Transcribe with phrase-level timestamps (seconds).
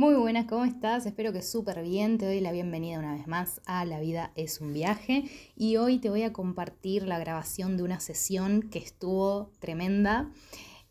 [0.00, 1.04] Muy buenas, ¿cómo estás?
[1.04, 2.16] Espero que súper bien.
[2.16, 5.24] Te doy la bienvenida una vez más a La vida es un viaje
[5.56, 10.32] y hoy te voy a compartir la grabación de una sesión que estuvo tremenda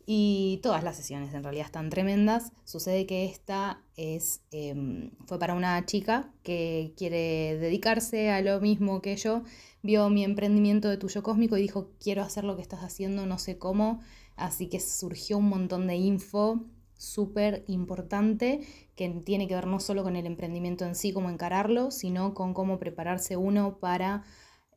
[0.06, 2.52] y todas las sesiones en realidad están tremendas.
[2.62, 9.02] Sucede que esta es, em, fue para una chica que quiere dedicarse a lo mismo
[9.02, 9.42] que yo.
[9.82, 13.40] Vio mi emprendimiento de tuyo cósmico y dijo, quiero hacer lo que estás haciendo, no
[13.40, 13.98] sé cómo.
[14.36, 16.64] Así que surgió un montón de info
[17.00, 18.60] súper importante
[18.94, 22.52] que tiene que ver no solo con el emprendimiento en sí, cómo encararlo, sino con
[22.52, 24.22] cómo prepararse uno para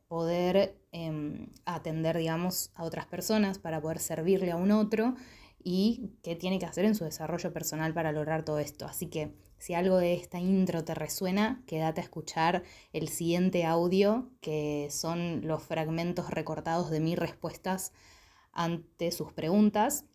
[0.08, 5.14] poder em, atender, digamos, a otras personas, para poder servirle a un otro
[5.62, 8.86] y qué tiene que hacer en su desarrollo personal para lograr todo esto.
[8.86, 14.30] Así que si algo de esta intro te resuena, quédate a escuchar el siguiente audio,
[14.40, 17.92] que son los fragmentos recortados de mis respuestas
[18.52, 20.06] ante sus preguntas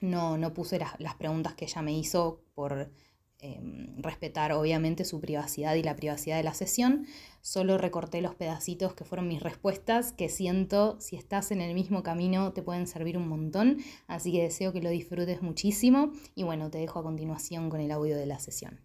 [0.00, 2.90] no, no puse las, preguntas que ella me hizo por
[3.38, 7.06] em, respetar obviamente su privacidad y la privacidad de la sesión.
[7.40, 12.02] Solo recorté los pedacitos que fueron mis respuestas, que siento, si estás en el mismo
[12.02, 13.78] camino, te pueden servir un montón.
[14.06, 16.12] Así que deseo que lo disfrutes muchísimo.
[16.34, 18.80] Y bueno, te dejo a continuación con el audio de la sesión.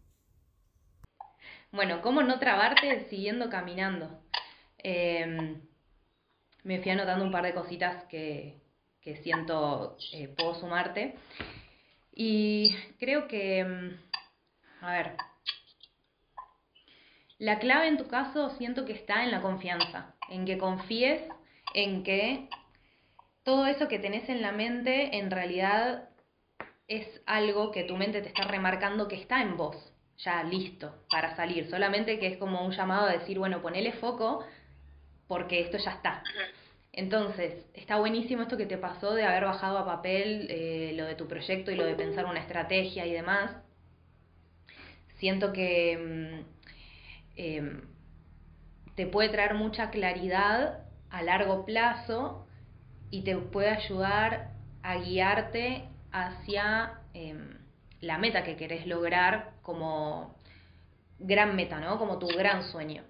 [1.71, 4.21] Bueno, ¿cómo no trabarte siguiendo caminando?
[4.77, 5.61] Em,
[6.63, 8.61] me fui anotando un par de cositas que,
[9.01, 11.15] que siento eh, puedo sumarte.
[12.13, 15.15] Y creo que, mm, a ver,
[17.39, 21.21] la clave en tu caso siento que está en la confianza, en que confíes
[21.73, 22.47] en que
[23.43, 26.09] todo eso que tenés en la mente en realidad
[26.87, 29.75] es algo que tu mente te está remarcando que está en vos,
[30.17, 34.45] ya listo para salir, solamente que es como un llamado a decir, bueno, ponele foco
[35.27, 36.23] porque esto ya está.
[36.93, 41.15] Entonces, está buenísimo esto que te pasó de haber bajado a papel eh, lo de
[41.15, 43.55] tu proyecto y lo de pensar una estrategia y demás.
[45.19, 47.81] Siento que mm, em,
[48.95, 52.45] te puede traer mucha claridad a largo plazo
[53.09, 54.51] y te puede ayudar
[54.83, 57.57] a guiarte hacia em,
[58.01, 60.35] la meta que querés lograr como
[61.19, 61.97] gran meta, ¿no?
[61.99, 63.03] Como tu gran sueño.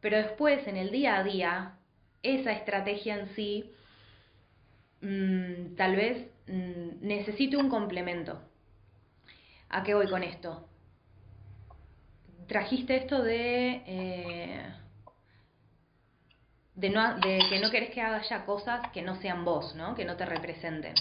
[0.00, 1.78] Pero después, en el día a día,
[2.22, 3.72] esa estrategia en sí
[5.00, 8.40] mm, tal vez mm, necesite un complemento.
[9.68, 10.68] ¿A qué voy con esto?
[12.46, 14.72] Trajiste esto de, eh,
[16.74, 19.94] de que no querés que haga ya cosas que no sean vos, ¿no?
[19.94, 20.94] que no te representen.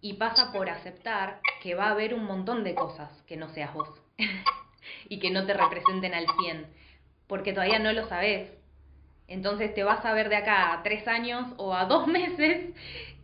[0.00, 3.74] Y pasa por aceptar que va a haber un montón de cosas que no seas
[3.74, 3.90] vos
[5.08, 6.66] y que no te representen al 100,
[7.26, 8.50] porque todavía no lo sabes,
[9.28, 12.74] entonces te vas a ver de acá a tres años o a dos meses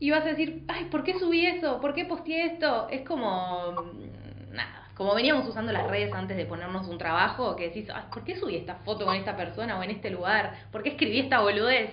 [0.01, 1.81] y vas a decir, ay, ¿por qué subí eso?
[1.81, 2.89] ¿Por qué posteé esto?
[2.91, 7.69] Es como, mm, nada, como veníamos usando las redes antes de ponernos un trabajo, que
[7.69, 10.67] decís, ¿por qué subí esta foto con esta persona o en este lugar?
[10.73, 11.91] ¿Por qué escribí esta boludez?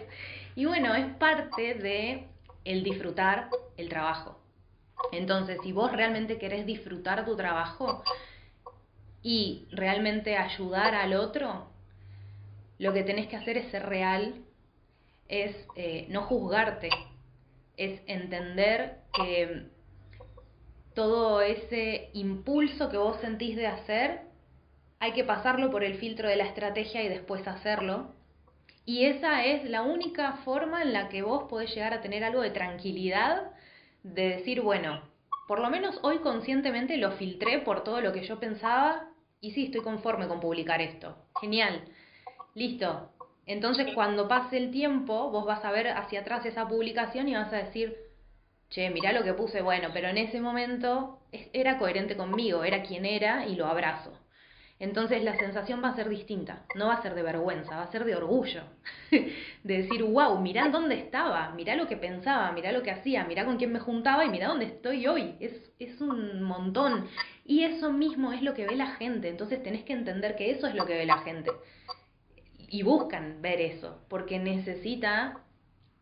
[0.56, 2.28] Y bueno, es parte de
[2.66, 4.40] el disfrutar el trabajo.
[5.12, 8.04] Entonces, si vos realmente querés disfrutar tu trabajo
[9.22, 11.69] y realmente ayudar al otro,
[12.80, 14.34] lo que tenés que hacer es ser real,
[15.28, 16.90] es eh, no juzgarte,
[17.78, 19.68] es entender que
[20.96, 24.22] todo ese impulso que vos sentís de hacer,
[25.00, 28.16] hay que pasarlo por el filtro de la estrategia y después hacerlo.
[28.86, 32.42] Y esa es la única forma en la que vos podés llegar a tener algo
[32.42, 33.52] de tranquilidad,
[34.04, 35.02] de decir, bueno,
[35.48, 39.10] por lo menos hoy conscientemente lo filtré por todo lo que yo pensaba
[39.42, 41.16] y sí, estoy conforme con publicar esto.
[41.40, 41.84] Genial.
[42.56, 43.12] Listo.
[43.46, 47.52] Entonces cuando pase el tiempo, vos vas a ver hacia atrás esa publicación y vas
[47.52, 47.98] a decir,
[48.70, 53.06] che, mirá lo que puse, bueno, pero en ese momento era coherente conmigo, era quien
[53.06, 54.14] era y lo abrazo.
[54.78, 57.92] Entonces la sensación va a ser distinta, no va a ser de vergüenza, va a
[57.92, 58.62] ser de orgullo.
[59.12, 59.28] de
[59.64, 63.58] decir, wow, mirá dónde estaba, mirá lo que pensaba, mirá lo que hacía, mirá con
[63.58, 65.36] quién me juntaba y mirá dónde estoy hoy.
[65.40, 67.10] Es, es un montón.
[67.46, 70.68] Y eso mismo es lo que ve la gente, entonces tenés que entender que eso
[70.68, 71.52] es lo que ve la gente
[72.70, 75.40] y buscan ver eso, porque necesita,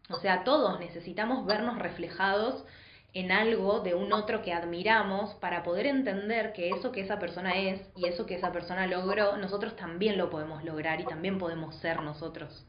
[0.09, 2.65] o sea, todos necesitamos vernos reflejados
[3.13, 7.57] en algo de un otro que admiramos para poder entender que eso que esa persona
[7.57, 11.75] es y eso que esa persona logró, nosotros también lo podemos lograr y también podemos
[11.77, 12.67] ser nosotros.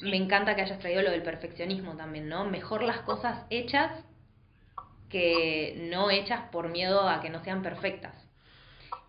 [0.00, 2.44] Me encanta que hayas traído lo del perfeccionismo también, ¿no?
[2.46, 4.04] Mejor las cosas hechas
[5.08, 8.14] que no hechas por miedo a que no sean perfectas.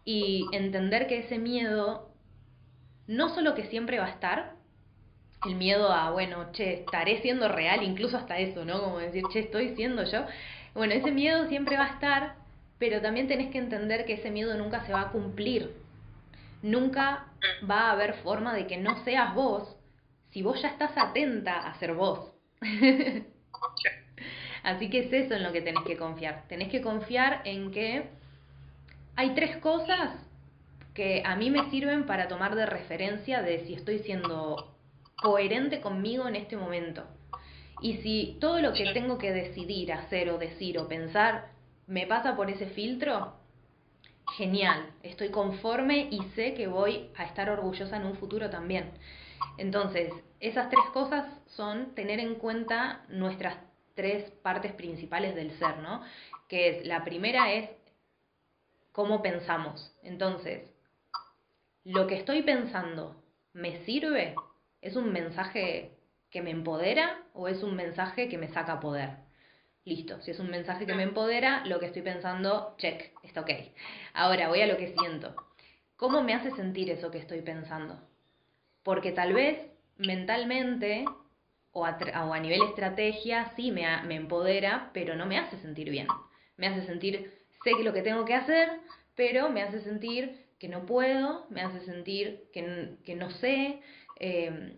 [0.06, 2.07] Y entender que ese miedo
[3.08, 4.54] no solo que siempre va a estar,
[5.46, 8.82] el miedo a, bueno, che, estaré siendo real, incluso hasta eso, ¿no?
[8.82, 10.26] Como decir, che, estoy siendo yo.
[10.74, 12.36] Bueno, ese miedo siempre va a estar,
[12.80, 15.74] pero también tenés que entender que ese miedo nunca se va a cumplir.
[16.62, 17.28] Nunca
[17.70, 19.78] va a haber forma de que no seas vos
[20.32, 22.32] si vos ya estás atenta a ser vos.
[24.64, 26.44] Así que es eso en lo que tenés que confiar.
[26.48, 28.10] Tenés que confiar en que
[29.16, 30.12] hay tres cosas
[30.98, 34.76] que a mí me sirven para tomar de referencia de si estoy siendo
[35.22, 37.04] coherente conmigo en este momento.
[37.82, 41.52] Y si todo lo que tengo que decidir, hacer o decir o pensar
[41.86, 43.36] me pasa por ese filtro,
[44.38, 48.90] genial, estoy conforme y sé que voy a estar orgullosa en un futuro también.
[49.60, 53.56] Entonces, esas tres cosas son tener en cuenta nuestras
[53.94, 56.02] tres partes principales del ser, ¿no?
[56.50, 57.70] Que es, la primera es
[58.92, 59.96] cómo pensamos.
[60.02, 60.74] Entonces,
[61.88, 63.16] lo que estoy pensando,
[63.54, 64.36] ¿me sirve?
[64.82, 65.98] ¿Es un mensaje
[66.30, 69.12] que me empodera o es un mensaje que me saca poder?
[69.86, 73.52] Listo, si es un mensaje que me empodera, lo que estoy pensando, check, está ok.
[74.14, 75.34] Ahora voy a lo que siento.
[75.96, 77.98] ¿Cómo me hace sentir eso que estoy pensando?
[78.84, 79.58] Porque tal vez
[79.96, 81.06] mentalmente
[81.72, 86.08] o a, nivel estrategia sí me, me empodera, pero no me hace sentir bien.
[86.58, 87.32] Me hace sentir,
[87.64, 88.72] sé que lo que tengo que hacer,
[89.16, 93.82] pero me hace sentir que no puedo, me hace sentir que, que no sé,
[94.20, 94.76] Em,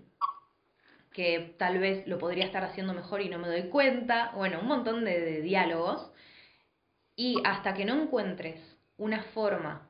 [1.14, 4.68] que tal vez lo podría estar haciendo mejor y no me doy cuenta, bueno, un
[4.68, 6.12] montón de, diálogos,
[7.16, 8.60] y hasta que no encuentres
[8.98, 9.88] una forma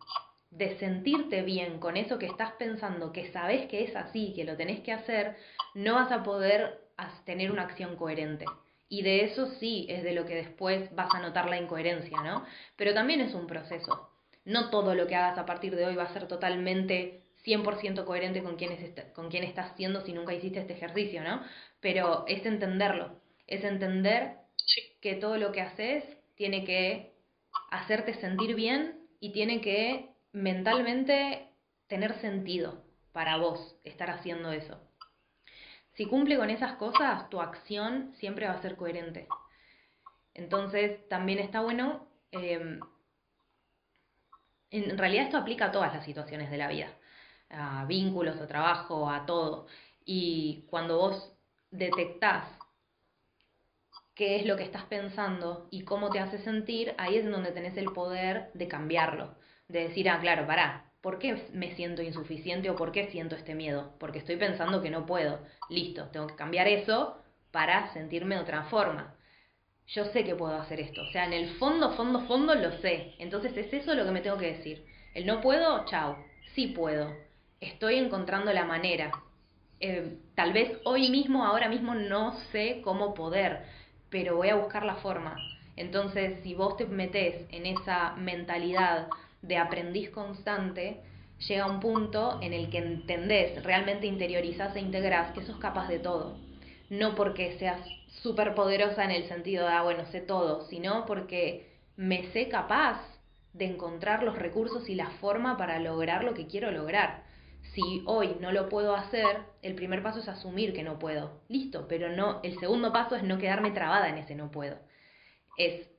[0.49, 4.55] de sentirte bien con eso que estás pensando, que sabes que es así, que lo
[4.55, 5.35] tenés que hacer,
[5.75, 6.79] no vas a poder
[7.25, 8.45] tener una acción coherente.
[8.87, 12.45] Y de eso sí es de lo que después vas a notar la incoherencia, ¿no?
[12.75, 14.09] Pero también es un proceso.
[14.45, 18.43] No todo lo que hagas a partir de hoy va a ser totalmente 100% coherente
[18.43, 18.77] con quién,
[19.13, 21.41] con quién estás siendo si nunca hiciste este ejercicio, ¿no?
[21.79, 24.35] Pero es entenderlo, es entender
[25.01, 26.03] que todo lo que haces
[26.35, 27.13] tiene que
[27.71, 31.49] hacerte sentir bien y tiene que mentalmente
[31.87, 34.79] tener sentido para vos estar haciendo eso.
[35.93, 39.27] Si cumple con esas cosas, tu acción siempre va a ser coherente.
[40.33, 42.79] Entonces, también está bueno, em,
[44.71, 46.89] en realidad esto aplica a todas las situaciones de la vida
[47.49, 49.67] a vínculos, a trabajo, a todo.
[50.05, 51.33] Y cuando vos
[51.71, 52.45] detectás
[54.15, 57.77] qué es lo que estás pensando y cómo te hace sentir, ahí es donde tenés
[57.77, 59.35] el poder de cambiarlo,
[59.67, 63.55] de decir, ah, claro, pará, ¿por qué me siento insuficiente o por qué siento este
[63.55, 63.95] miedo?
[63.99, 65.39] Porque estoy pensando que no puedo.
[65.69, 69.15] Listo, tengo que cambiar eso para sentirme de otra forma.
[69.89, 73.13] Yo sé que puedo hacer esto, o sea, en el fondo, fondo, fondo lo sé.
[73.19, 74.85] Entonces es eso lo que me tengo que decir.
[75.13, 76.17] El no puedo, chao,
[76.53, 77.29] sí puedo
[77.61, 79.11] estoy encontrando la manera.
[79.79, 83.65] Eh, tal vez hoy mismo, ahora mismo no sé cómo poder,
[84.09, 85.37] pero voy a buscar la forma.
[85.75, 89.07] Entonces, si vos te metes en esa mentalidad
[89.41, 91.01] de aprendiz constante,
[91.47, 95.99] llega un punto en el que entendés, realmente interiorizás e integrás que sos capaz de
[95.99, 96.37] todo.
[96.89, 101.69] No porque seas súper poderosa en el sentido de, ah, bueno, sé todo, sino porque
[101.95, 102.99] me sé capaz
[103.53, 107.29] de encontrar los recursos y la forma para lograr lo que quiero lograr
[107.73, 109.25] si hoy no lo puedo hacer,
[109.61, 111.41] el primer paso es asumir que no puedo.
[111.47, 114.77] Listo, pero no, el segundo paso es no quedarme trabada en ese no puedo.
[115.57, 115.89] Es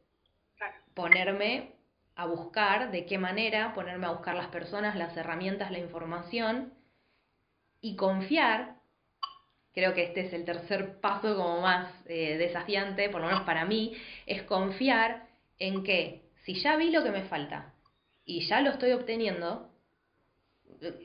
[0.95, 1.75] ponerme
[2.17, 6.75] a buscar de qué manera, ponerme a buscar las personas, las herramientas, la información
[7.81, 8.80] y confiar.
[9.73, 13.65] Creo que este es el tercer paso como más eh, desafiante, por lo menos para
[13.65, 13.95] mí,
[14.27, 15.27] es confiar
[15.59, 17.73] en que si ya vi lo que me falta
[18.25, 19.71] y ya lo estoy obteniendo,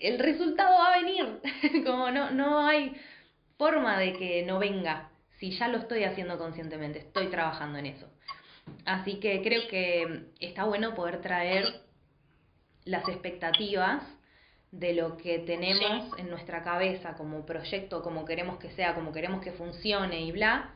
[0.01, 1.41] el resultado va a venir.
[1.85, 2.95] Como no, no hay
[3.57, 8.07] forma de que no venga si ya lo estoy haciendo conscientemente, estoy trabajando en eso.
[8.85, 11.81] Así que creo que está bueno poder traer
[12.85, 14.01] las expectativas
[14.79, 19.41] de lo que tenemos en nuestra cabeza como proyecto, como queremos que sea, como queremos
[19.41, 20.75] que funcione y bla,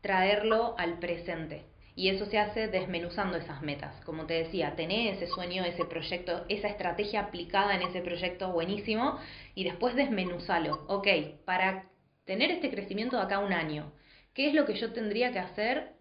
[0.00, 1.64] traerlo al presente.
[1.94, 4.04] Y eso se hace desmenuzando esas metas.
[4.04, 9.18] Como te decía, tener ese sueño, ese proyecto, esa estrategia aplicada en ese proyecto buenísimo
[9.54, 10.84] y después desmenuzalo.
[10.88, 11.08] Ok,
[11.44, 11.86] para
[12.26, 13.92] tener este crecimiento de acá un año,
[14.34, 15.96] ¿qué es lo que yo tendría que hacer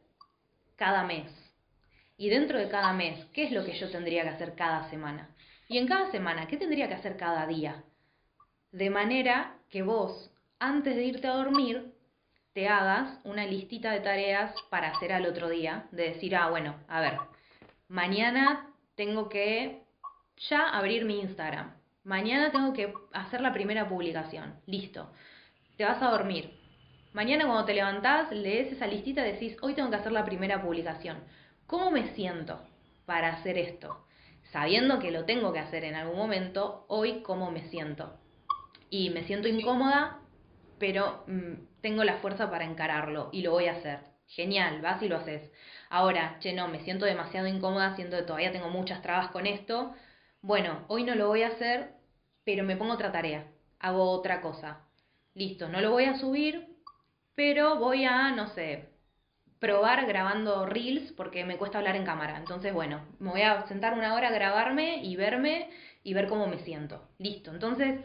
[0.76, 1.32] cada mes.
[2.18, 5.35] Y dentro de cada mes, ¿qué es lo que yo tendría que hacer cada semana?
[5.68, 7.84] Y en cada semana, ¿qué tendría que hacer cada día?
[8.72, 11.94] De manera que vos, antes de irte a dormir,
[12.54, 16.76] te hagas una listita de tareas para hacer al otro día, de decir, ah, bueno,
[16.88, 17.18] a ver,
[17.88, 19.84] mañana tengo que
[20.50, 25.12] ya abrir mi Instagram, mañana tengo que hacer la primera publicación, listo,
[25.78, 26.58] te vas a dormir.
[27.12, 30.62] Mañana cuando te levantás, lees esa listita y decís, hoy tengo que hacer la primera
[30.62, 31.18] publicación.
[31.66, 32.62] ¿Cómo me siento
[33.06, 34.05] para hacer esto?
[34.56, 38.18] Sabiendo que lo tengo que hacer en algún momento, hoy cómo me siento.
[38.90, 40.22] Y me siento incómoda,
[40.80, 44.00] pero mm, tengo la fuerza para encararlo y lo voy a hacer.
[44.28, 45.52] Genial, vas y lo haces.
[45.90, 49.94] Ahora, che, no, me siento demasiado incómoda, siento que todavía tengo muchas trabas con esto.
[50.42, 51.90] Bueno, hoy no lo voy a hacer,
[52.46, 54.88] pero me pongo otra tarea, hago otra cosa.
[55.34, 56.78] Listo, no lo voy a subir,
[57.36, 58.95] pero voy a, no sé,
[59.66, 62.38] probar grabando reels porque me cuesta hablar en cámara.
[62.38, 65.72] Entonces, bueno, me voy a sentar una hora a grabarme y verme
[66.04, 67.02] y ver cómo me siento.
[67.18, 67.50] Listo.
[67.50, 68.00] Entonces,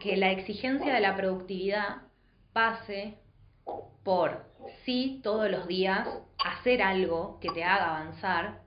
[0.00, 1.98] que la exigencia de la productividad
[2.54, 3.18] pase
[4.04, 4.46] por
[4.86, 6.08] sí todos los días
[6.42, 8.62] hacer algo que te haga avanzar,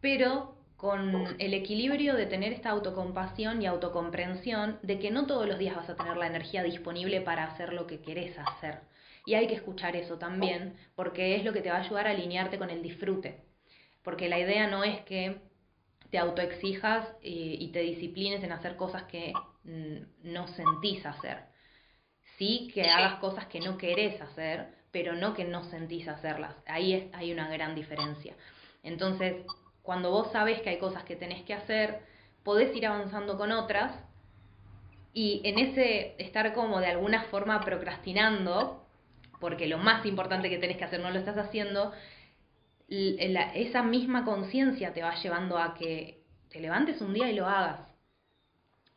[0.00, 5.58] pero con el equilibrio de tener esta autocompasión y autocomprensión de que no todos los
[5.58, 8.82] días vas a tener la energía disponible para hacer lo que querés hacer.
[9.26, 12.10] Y hay que escuchar eso también, porque es lo que te va a ayudar a
[12.10, 13.42] alinearte con el disfrute.
[14.02, 15.40] Porque la idea no es que
[16.10, 19.32] te autoexijas y, y te disciplines en hacer cosas que
[19.64, 21.38] no sentís hacer.
[22.36, 26.54] Sí que hagas cosas que no querés hacer, pero no que no sentís hacerlas.
[26.66, 28.34] Ahí hay una gran diferencia.
[28.82, 29.44] Entonces,
[29.82, 32.00] cuando vos sabes que hay cosas que tenés que hacer,
[32.42, 33.92] podés ir avanzando con otras
[35.12, 38.83] y en ese estar como de alguna forma procrastinando,
[39.44, 41.92] porque lo más importante que tenés que hacer no lo estás haciendo,
[42.88, 47.80] esa misma conciencia te va llevando a que te levantes un día y lo hagas.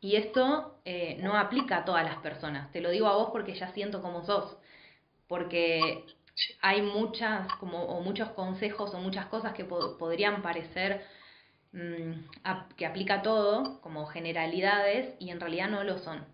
[0.00, 3.56] Y esto eh, no aplica a todas las personas, te lo digo a vos porque
[3.56, 4.56] ya siento como sos,
[5.26, 6.06] porque
[6.62, 11.04] hay muchas, como, o muchos consejos o muchas cosas que podrían parecer
[11.72, 12.12] mm,
[12.74, 16.24] que aplica todo, como generalidades, y en realidad no lo son.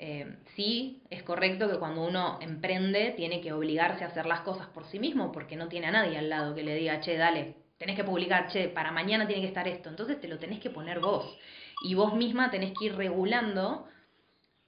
[0.00, 4.68] Eh, sí, es correcto que cuando uno emprende tiene que obligarse a hacer las cosas
[4.68, 7.56] por sí mismo, porque no tiene a nadie al lado que le diga, che, dale,
[7.78, 9.88] tenés que publicar, che, para mañana tiene que estar esto.
[9.88, 11.36] Entonces te lo tenés que poner vos.
[11.82, 13.88] Y vos misma tenés que ir regulando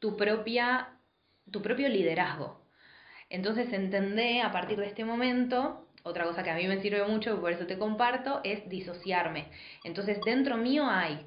[0.01, 0.99] tu, propia,
[1.51, 2.67] tu propio liderazgo.
[3.29, 7.41] Entonces entendé a partir de este momento, otra cosa que a mí me sirve mucho,
[7.41, 9.49] por eso te comparto, es disociarme.
[9.85, 11.27] Entonces dentro mío hay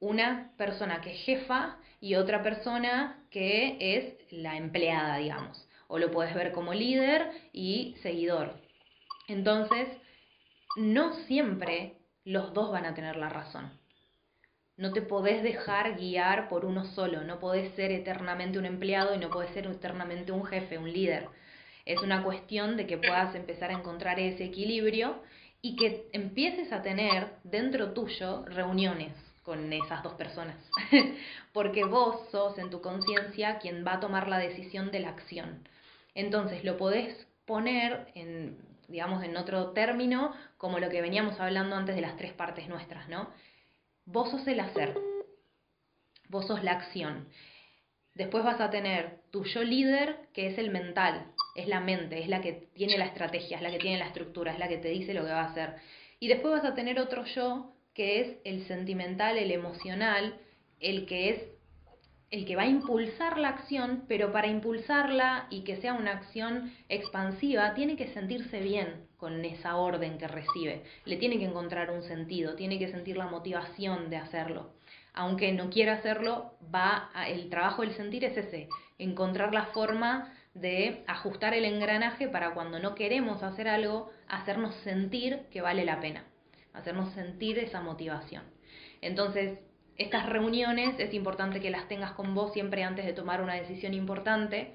[0.00, 5.68] una persona que es jefa y otra persona que es la empleada, digamos.
[5.88, 8.54] O lo puedes ver como líder y seguidor.
[9.28, 9.88] Entonces,
[10.76, 13.70] no siempre los dos van a tener la razón.
[14.76, 19.18] No te podés dejar guiar por uno solo, no podés ser eternamente un empleado y
[19.18, 21.28] no podés ser eternamente un jefe, un líder.
[21.86, 25.22] Es una cuestión de que puedas empezar a encontrar ese equilibrio
[25.62, 30.56] y que empieces a tener dentro tuyo reuniones con esas dos personas.
[31.52, 35.66] Porque vos sos en tu conciencia quien va a tomar la decisión de la acción.
[36.16, 41.94] Entonces lo podés poner en, digamos, en otro término, como lo que veníamos hablando antes
[41.94, 43.30] de las tres partes nuestras, ¿no?
[44.04, 44.98] Vos sos el hacer,
[46.28, 47.28] vos sos la acción.
[48.14, 51.24] Después vas a tener tu yo líder, que es el mental,
[51.54, 54.52] es la mente, es la que tiene la estrategia, es la que tiene la estructura,
[54.52, 55.76] es la que te dice lo que va a hacer.
[56.18, 60.38] Y después vas a tener otro yo, que es el sentimental, el emocional,
[60.80, 61.42] el que es
[62.30, 66.72] el que va a impulsar la acción, pero para impulsarla y que sea una acción
[66.88, 70.82] expansiva, tiene que sentirse bien con esa orden que recibe.
[71.04, 74.74] Le tiene que encontrar un sentido, tiene que sentir la motivación de hacerlo.
[75.14, 81.04] Aunque no quiera hacerlo, va el trabajo del sentir es ese, encontrar la forma de
[81.06, 86.24] ajustar el engranaje para cuando no queremos hacer algo, hacernos sentir que vale la pena,
[86.76, 88.44] hacernos sentir esa motivación.
[89.00, 89.58] Entonces,
[89.96, 93.94] estas reuniones es importante que las tengas con vos siempre antes de tomar una decisión
[93.94, 94.74] importante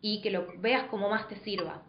[0.00, 1.82] y que lo veas como más te sirva.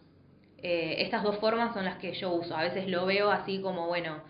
[0.57, 2.55] Eh, estas dos formas son las que yo uso.
[2.55, 4.21] A veces lo veo así como, bueno,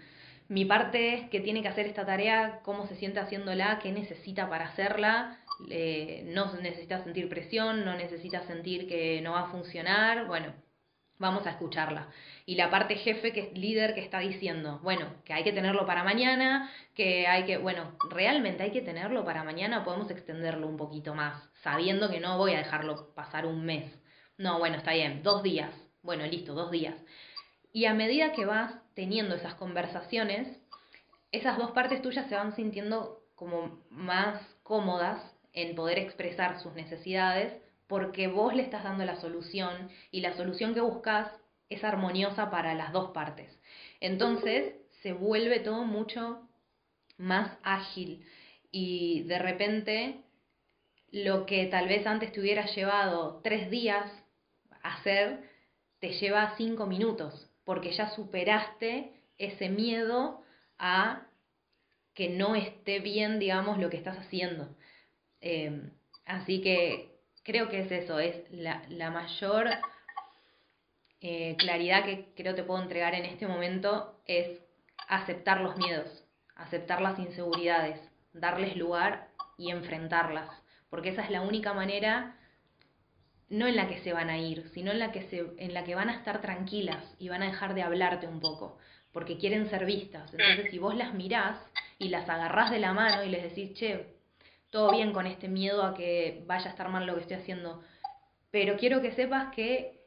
[0.48, 4.50] mi parte es que tiene que hacer esta tarea, cómo se siente haciéndola, qué necesita
[4.50, 5.40] para hacerla.
[6.26, 10.28] no necesita sentir presión, no necesita sentir que no va a funcionar.
[10.28, 10.54] Bueno,
[11.18, 12.10] vamos a escucharla.
[12.50, 15.86] Y la parte jefe, que es líder, que está diciendo, bueno, que hay que tenerlo
[15.86, 20.76] para mañana, que hay que, bueno, realmente hay que tenerlo para mañana, podemos extenderlo un
[20.76, 23.94] poquito más, sabiendo que no voy a dejarlo pasar un mes.
[24.40, 25.72] No, bueno, está bien, dos días.
[26.02, 26.96] Bueno, listo, dos días.
[27.72, 30.48] Y a medida que vas teniendo esas conversaciones,
[31.32, 35.22] esas dos partes tuyas se van sintiendo como más cómodas
[35.54, 37.54] en poder expresar sus necesidades
[37.86, 41.32] porque vos le estás dando la solución y la solución que buscas
[41.70, 43.60] es armoniosa para las dos partes.
[44.00, 46.48] Entonces se vuelve todo mucho
[47.18, 48.26] más ágil
[48.72, 50.24] y de repente
[51.12, 54.12] lo que tal vez antes te hubiera llevado tres días
[54.84, 55.50] hacer,
[56.00, 60.42] te lleva cinco minutos, porque ya superaste ese miedo
[60.78, 61.28] a
[62.14, 64.76] que no esté bien, digamos, lo que estás haciendo.
[65.42, 65.92] Em,
[66.26, 69.70] así que creo que es eso, es la mayor
[71.22, 74.62] eh, claridad que creo te puedo entregar en este momento es
[75.08, 76.24] aceptar los miedos,
[76.56, 78.00] aceptar las inseguridades,
[78.34, 80.50] darles lugar y enfrentarlas,
[80.90, 82.36] porque esa es la única manera
[83.50, 85.84] no en la que se van a ir, sino en la que se en la
[85.84, 88.78] que van a estar tranquilas y van a dejar de hablarte un poco,
[89.12, 90.32] porque quieren ser vistas.
[90.34, 91.58] Entonces, si vos las mirás
[91.98, 94.06] y las agarrás de la mano y les decís, "Che,
[94.70, 97.82] todo bien con este miedo a que vaya a estar mal lo que estoy haciendo,
[98.52, 99.99] pero quiero que sepas que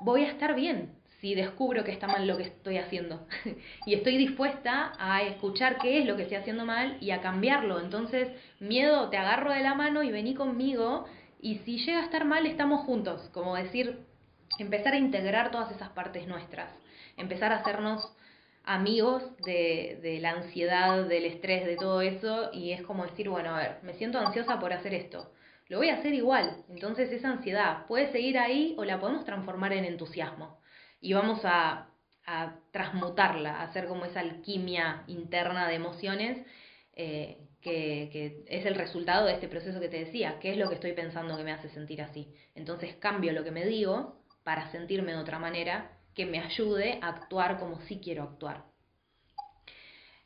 [0.00, 3.26] voy a estar bien si descubro que está mal lo que estoy haciendo.
[3.86, 7.80] y estoy dispuesta a escuchar qué es lo que estoy haciendo mal y a cambiarlo.
[7.80, 8.28] Entonces,
[8.60, 11.06] miedo, te agarro de la mano y vení conmigo.
[11.40, 13.28] Y si llega a estar mal, estamos juntos.
[13.32, 13.98] Como decir,
[14.58, 16.70] empezar a integrar todas esas partes nuestras.
[17.16, 18.12] Empezar a hacernos
[18.64, 22.50] amigos de, de la ansiedad, del estrés, de todo eso.
[22.52, 25.32] Y es como decir, bueno, a ver, me siento ansiosa por hacer esto.
[25.68, 26.64] Lo voy a hacer igual.
[26.68, 30.60] Entonces esa ansiedad puede seguir ahí o la podemos transformar en entusiasmo
[31.00, 31.84] y vamos a,
[32.72, 36.46] transmutarla, a hacer como esa alquimia interna de emociones
[36.92, 40.68] eh, que, que, es el resultado de este proceso que te decía, qué es lo
[40.68, 42.30] que estoy pensando que me hace sentir así.
[42.54, 47.08] Entonces cambio lo que me digo para sentirme de otra manera que me ayude a
[47.08, 48.64] actuar como sí quiero actuar.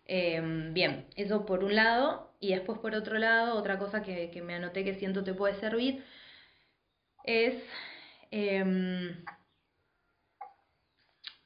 [0.07, 4.43] Em, bien, eso por un lado, y después por otro lado, otra cosa que, que
[4.43, 6.05] me anoté que siento te puede servir
[7.23, 7.55] es
[8.33, 9.25] em,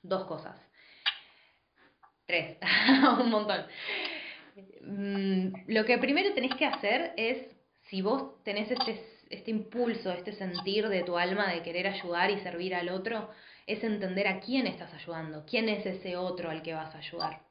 [0.02, 0.58] dos cosas.
[2.24, 2.56] Tres,
[3.20, 3.66] un montón.
[4.80, 7.46] Mm, lo que primero tenés que hacer es,
[7.90, 12.40] si vos tenés este, este impulso, este sentir de tu alma de querer ayudar y
[12.40, 13.28] servir al otro,
[13.66, 17.45] es entender a quién estás ayudando, quién es ese otro al que vas a ayudar.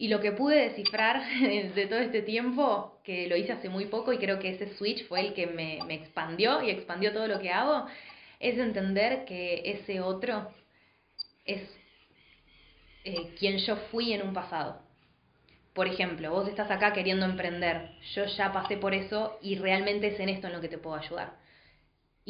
[0.00, 1.22] Y lo que pude descifrar
[1.74, 5.06] de todo este tiempo, que lo hice hace muy poco y creo que ese switch
[5.06, 7.86] fue el que me, me expandió y expandió todo lo que hago,
[8.38, 10.54] es entender que ese otro
[11.44, 11.60] es
[13.04, 14.80] eh, quien yo fui en un pasado.
[15.74, 20.18] Por ejemplo, vos estás acá queriendo emprender, yo ya pasé por eso y realmente es
[20.18, 21.34] en esto en lo que te puedo ayudar.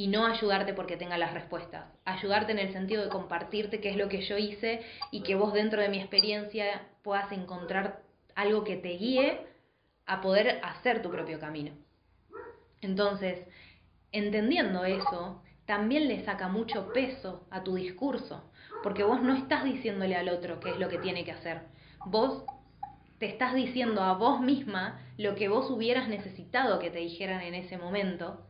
[0.01, 3.97] Y no ayudarte porque tenga las respuestas, ayudarte en el sentido de compartirte qué es
[3.97, 8.01] lo que yo hice y que vos dentro de mi experiencia puedas encontrar
[8.35, 9.47] algo que te guíe
[10.07, 11.73] a poder hacer tu propio camino.
[12.81, 13.47] Entonces,
[14.11, 18.51] entendiendo eso, también le saca mucho peso a tu discurso,
[18.83, 21.61] porque vos no estás diciéndole al otro qué es lo que tiene que hacer.
[22.07, 22.43] Vos
[23.19, 27.55] te estás diciendo a vos misma lo que vos hubieras necesitado que te dijeran en
[27.55, 28.47] ese momento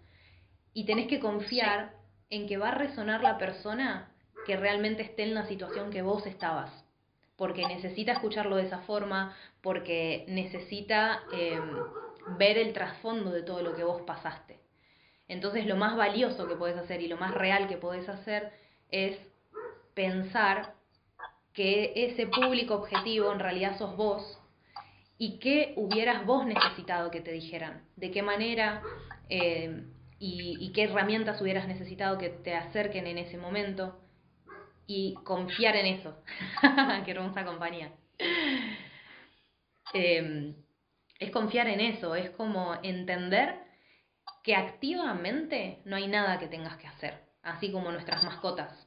[0.73, 1.93] y tenés que confiar
[2.31, 4.13] en que va a resonar la persona
[4.47, 6.71] que realmente esté en la situación que vos estabas,
[7.37, 13.75] porque necesita escucharlo de esa forma, porque necesita em, ver el trasfondo de todo lo
[13.75, 14.61] que vos pasaste.
[15.29, 18.53] Entonces lo más valioso que podés hacer y lo más real que podés hacer
[18.91, 19.17] es
[19.95, 20.75] pensar
[21.53, 24.41] que ese público objetivo en realidad sos vos
[25.19, 28.83] y qué hubieras vos necesitado que te dijeran, de qué manera
[29.29, 29.85] eh,
[30.21, 33.99] y, qué herramientas hubieras necesitado que te acerquen en ese momento
[34.87, 36.23] y confiar en eso.
[37.05, 37.91] qué hermosa compañía.
[39.93, 40.55] Em,
[41.19, 43.57] es confiar en eso, es como entender
[44.45, 48.87] que activamente no hay nada que tengas que hacer, así como nuestras mascotas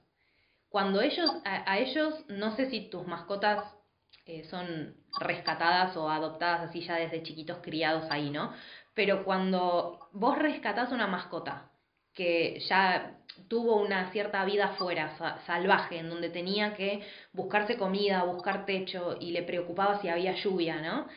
[0.74, 3.64] cuando ellos, a, ellos, no sé si tus mascotas
[4.26, 8.52] eh, son rescatadas o adoptadas así ya desde chiquitos criados ahí, ¿no?
[8.94, 11.72] Pero cuando vos rescatás una mascota
[12.14, 17.02] que ya tuvo una cierta vida fuera, salvaje, en donde tenía que
[17.32, 21.08] buscarse comida, buscar techo y le preocupaba si había lluvia, ¿no?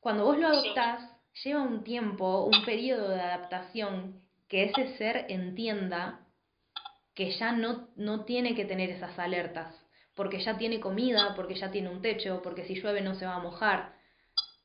[0.00, 1.02] Cuando vos lo adoptás,
[1.44, 6.20] lleva un tiempo, un periodo de adaptación que ese ser entienda
[7.14, 9.74] que ya no, no tiene que tener esas alertas,
[10.14, 13.34] porque ya tiene comida, porque ya tiene un techo, porque si llueve no se va
[13.34, 13.92] a mojar,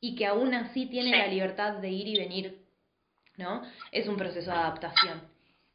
[0.06, 2.62] y que aún así tiene la libertad de ir y venir,
[3.38, 3.63] ¿no?
[3.91, 5.20] Es un proceso de adaptación.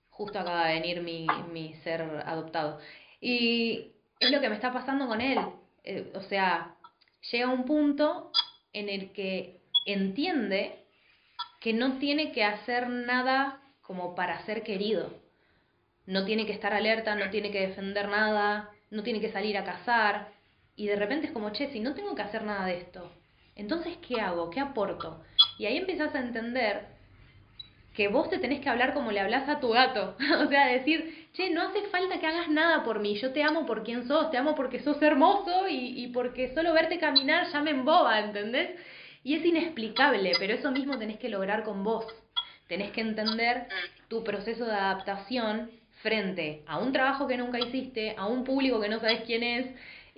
[0.09, 2.79] Justo acaba de venir mi, mi ser adoptado.
[3.21, 3.91] Y
[4.21, 5.37] es lo que me está pasando con él.
[5.83, 6.77] Eh, o sea,
[7.33, 8.31] llega un punto
[8.73, 10.85] en el que entiende
[11.61, 15.13] que no tiene que hacer nada como para ser querido.
[16.07, 19.65] No tiene que estar alerta, no tiene que defender nada, no tiene que salir a
[19.65, 20.29] cazar.
[20.77, 23.11] Y de repente es como, che, si no tengo que hacer nada de esto,
[23.61, 24.51] entonces ¿qué hago?
[24.51, 25.23] ¿Qué aporto?
[25.59, 26.87] Y ahí empiezas a entender
[27.95, 30.17] que vos te tenés que hablar como le hablas a tu gato.
[30.45, 33.67] o sea, decir, che, no hace falta que hagas nada por mí, yo te amo
[33.67, 37.61] por quien sos, te amo porque sos hermoso y, y porque solo verte caminar ya
[37.61, 38.71] me emboba, ¿entendés?
[39.23, 42.07] Y es inexplicable, pero eso mismo tenés que lograr con vos.
[42.69, 43.67] Tenés que entender
[44.09, 45.71] tu proceso de adaptación
[46.03, 49.67] frente a un trabajo que nunca hiciste, a un público que no sabes quién es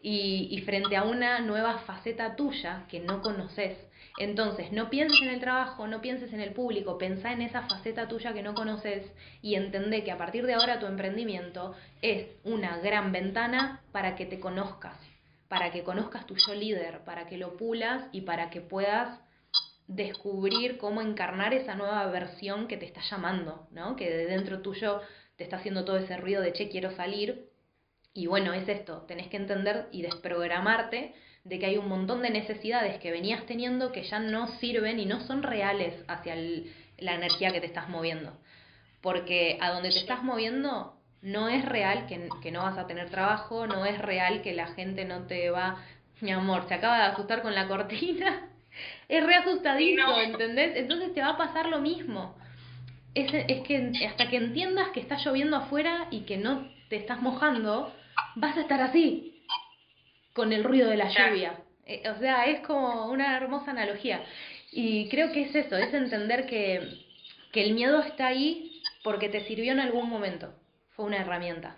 [0.02, 3.78] y, y frente a una nueva faceta tuya que no conoces.
[4.18, 8.08] Entonces, no pienses en el trabajo, no pienses en el público, pensá en esa faceta
[8.08, 9.10] tuya que no conoces
[9.40, 14.26] y entendé que a partir de ahora tu emprendimiento es una gran ventana para que
[14.26, 14.98] te conozcas
[15.52, 19.20] para que conozcas tu yo líder, para que lo pulas y para que puedas
[19.86, 23.94] descubrir cómo encarnar esa nueva versión que te está llamando, ¿no?
[23.94, 25.02] Que de dentro tuyo
[25.36, 27.50] te está haciendo todo ese ruido de che, quiero salir.
[28.14, 32.30] Y bueno, es esto, tenés que entender y desprogramarte de que hay un montón de
[32.30, 36.36] necesidades que venías teniendo que ya no sirven y no son reales hacia
[36.98, 38.38] la energía que te estás moviendo.
[39.00, 43.08] Porque a donde te estás moviendo no es real que, que, no vas a tener
[43.10, 45.78] trabajo, no es real que la gente no te va,
[46.20, 48.48] mi amor, se acaba de asustar con la cortina,
[49.08, 50.76] es re asustadizo, ¿entendés?
[50.76, 52.36] Entonces te va a pasar lo mismo.
[53.14, 57.20] Es, es que hasta que entiendas que está lloviendo afuera y que no te estás
[57.20, 57.92] mojando,
[58.36, 59.44] vas a estar así,
[60.32, 61.58] con el ruido de la lluvia.
[61.86, 64.24] Eh, o sea, es como una hermosa analogía.
[64.70, 66.80] Y creo que es eso, es entender que,
[67.52, 70.54] que el miedo está ahí porque te sirvió en algún momento
[70.94, 71.76] fue una herramienta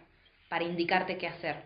[0.48, 1.56] para indicarte qué hacer.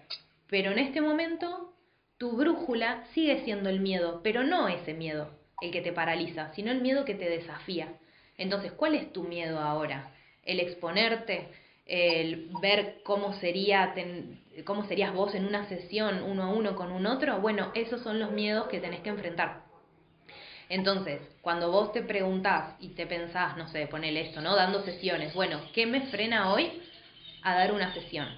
[0.48, 1.74] Pero en este momento,
[2.16, 6.70] tu brújula sigue siendo el miedo, pero no ese miedo el que te paraliza, sino
[6.70, 7.88] el miedo que te desafía.
[8.36, 10.14] Entonces, ¿cuál es tu miedo ahora?
[10.44, 11.48] El exponerte,
[11.86, 13.92] el ver cómo sería
[14.64, 18.18] cómo serías vos en una sesión uno a uno con un otro, bueno, esos son
[18.18, 19.62] los miedos que tenés que enfrentar.
[20.68, 24.54] Entonces, cuando vos te preguntás y te pensás, no sé, ponele esto, ¿no?
[24.54, 26.70] Dando sesiones, bueno, ¿qué me frena hoy?
[27.42, 28.28] a dar una sesión.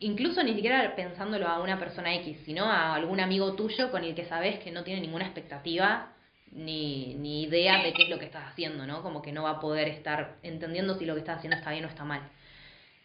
[0.00, 4.14] Incluso ni siquiera pensándolo a una persona X, sino a algún amigo tuyo con el
[4.14, 6.12] que sabes que no tiene ninguna expectativa
[6.52, 9.02] ni, ni idea de qué es lo que estás haciendo, ¿no?
[9.02, 11.84] Como que no va a poder estar entendiendo si lo que estás haciendo está bien
[11.84, 12.22] o está mal.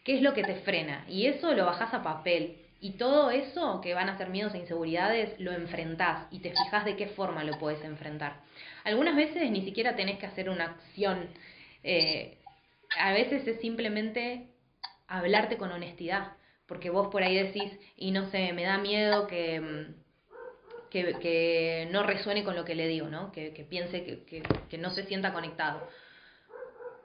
[0.10, 1.06] ¿Qué es lo que te frena?
[1.08, 2.58] Y eso lo bajas a papel.
[2.82, 6.84] Y todo eso que van a ser miedos e inseguridades lo enfrentás y te fijas
[6.84, 8.42] de qué forma lo puedes enfrentar.
[8.86, 11.30] Algunas veces ni siquiera tenés que hacer una acción.
[11.84, 12.40] Eh,
[12.98, 14.48] a veces es simplemente
[15.08, 16.34] hablarte con honestidad,
[16.66, 22.02] porque vos por ahí decís, y no sé, me da miedo que, mm, que, no
[22.02, 23.32] resuene con lo que le digo, ¿no?
[23.32, 25.88] Que, que piense que no se sienta conectado.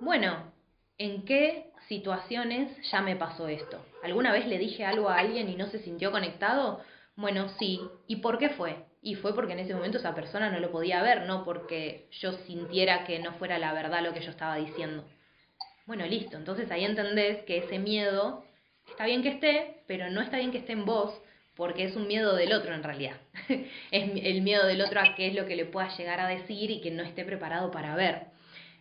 [0.01, 0.55] Bueno,
[0.97, 3.85] ¿en qué situaciones ya me pasó esto?
[4.03, 6.81] ¿Alguna vez le dije algo a alguien y no se sintió conectado?
[7.17, 7.81] Bueno, sí.
[8.07, 8.77] ¿Y por qué fue?
[9.03, 12.33] Y fue porque en ese momento esa persona no lo podía ver, no porque yo
[12.33, 15.05] sintiera que no fuera la verdad lo que yo estaba diciendo.
[15.87, 18.45] Bueno, listo, entonces ahí entendés que ese miedo
[18.89, 21.21] está bien que esté, pero no está bien que esté en vos,
[21.55, 23.17] porque es un miedo del otro en realidad.
[23.49, 26.71] es el miedo del otro a qué es lo que le pueda llegar a decir
[26.71, 28.29] y que no esté preparado para ver.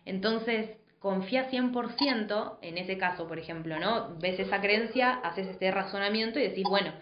[0.06, 0.70] Entonces,
[1.04, 4.16] confía 100% en ese caso, por ejemplo, ¿no?
[4.20, 6.94] Ves esa creencia, haces este razonamiento y decís, bueno,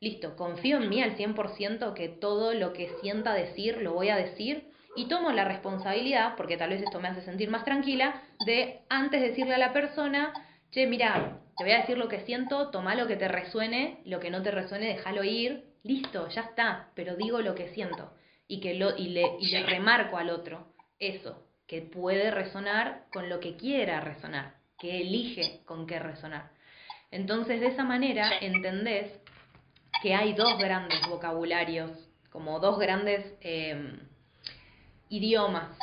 [0.00, 4.16] listo, confío en mí al 100% que todo lo que sienta decir lo voy a
[4.16, 8.80] decir y tomo la responsabilidad, porque tal vez esto me hace sentir más tranquila, de
[8.88, 10.32] antes decirle a la persona,
[10.72, 14.18] che, mira, te voy a decir lo que siento, toma lo que te resuene, lo
[14.18, 18.14] que no te resuene, déjalo ir, listo, ya está, pero digo lo que siento
[18.48, 23.28] y, que lo, y, le, y le remarco al otro eso, que puede resonar con
[23.28, 26.52] lo que quiera resonar, que elige con qué resonar.
[27.10, 29.10] Entonces, de esa manera entendés
[30.00, 31.90] que hay dos grandes vocabularios,
[32.30, 33.34] como dos grandes...
[33.40, 33.98] Eh,
[35.08, 35.76] idiomas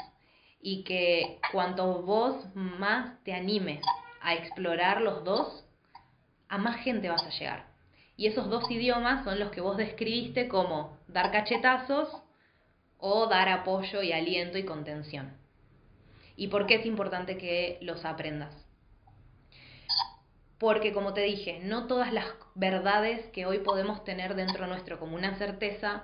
[0.62, 3.82] y que cuanto vos más te animes
[4.21, 5.65] a explorar los dos,
[6.49, 7.67] a más gente vas a llegar.
[8.17, 12.10] Y esos dos idiomas son los que vos describiste como dar cachetazos
[12.97, 15.40] o dar apoyo y aliento y contención.
[16.36, 18.56] ¿Y por qué es importante que los aprendas?
[20.58, 25.15] Porque como te dije, no todas las verdades que hoy podemos tener dentro nuestro como
[25.15, 26.04] una certeza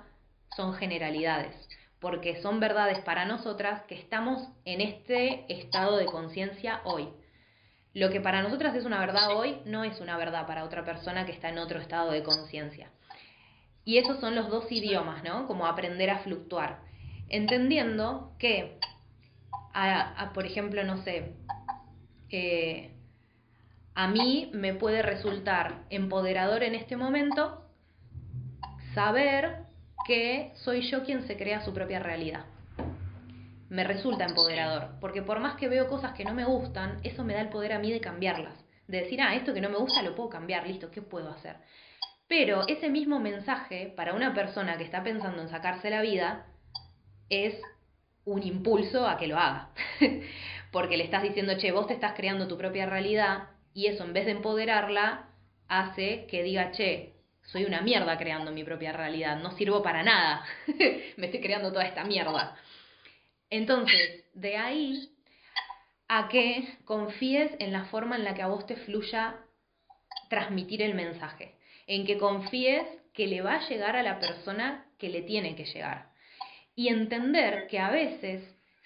[0.56, 1.54] son generalidades
[2.00, 7.08] porque son verdades para nosotras que estamos en este estado de conciencia hoy.
[7.94, 11.26] Lo que para nosotras es una verdad hoy no es una verdad para otra persona
[11.26, 12.90] que está en otro estado de conciencia.
[13.84, 15.46] Y esos son los dos idiomas, ¿no?
[15.46, 16.80] Como aprender a fluctuar.
[17.28, 18.78] Entendiendo que,
[20.34, 21.34] por ejemplo, no sé,
[22.30, 22.90] eh,
[23.94, 27.64] a mí me puede resultar empoderador en este momento
[28.94, 29.64] saber
[30.06, 32.44] que soy yo quien se crea su propia realidad.
[33.68, 37.34] Me resulta empoderador, porque por más que veo cosas que no me gustan, eso me
[37.34, 38.54] da el poder a mí de cambiarlas.
[38.86, 41.56] De decir, ah, esto que no me gusta lo puedo cambiar, listo, ¿qué puedo hacer?
[42.26, 46.46] Pero ese mismo mensaje para una persona que está pensando en sacarse la vida
[47.28, 47.54] es
[48.32, 49.70] un impulso a que lo haga.
[50.70, 54.12] porque le estás diciendo, che, vos te estás creando tu propia realidad y eso en
[54.12, 55.28] vez de empoderarla
[55.68, 60.44] hace que diga, che, soy una mierda creando mi propia realidad, no sirvo para nada,
[61.16, 62.56] me estoy creando toda esta mierda.
[63.50, 65.08] Entonces, de ahí
[66.08, 69.36] a que confíes en la forma en la que a vos te fluya
[70.28, 71.54] transmitir el mensaje,
[71.86, 75.64] en que confíes que le va a llegar a la persona que le tiene que
[75.64, 76.07] llegar.
[76.78, 78.40] Y entender que a veces,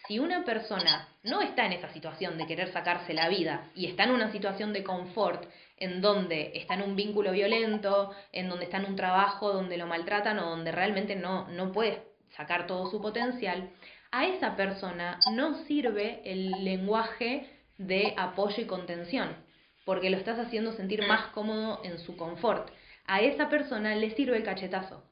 [0.08, 4.04] si una persona no está en esa situación de querer sacarse la vida y está
[4.04, 5.44] en una situación de confort
[5.76, 9.86] en donde está en un vínculo violento, en donde está en un trabajo donde lo
[9.86, 12.02] maltratan o donde realmente no, no puede
[12.34, 13.68] sacar todo su potencial,
[14.10, 19.36] a esa persona no sirve el lenguaje de apoyo y contención,
[19.84, 22.70] porque lo estás haciendo sentir más cómodo en su confort.
[23.04, 25.11] A esa persona le sirve el cachetazo.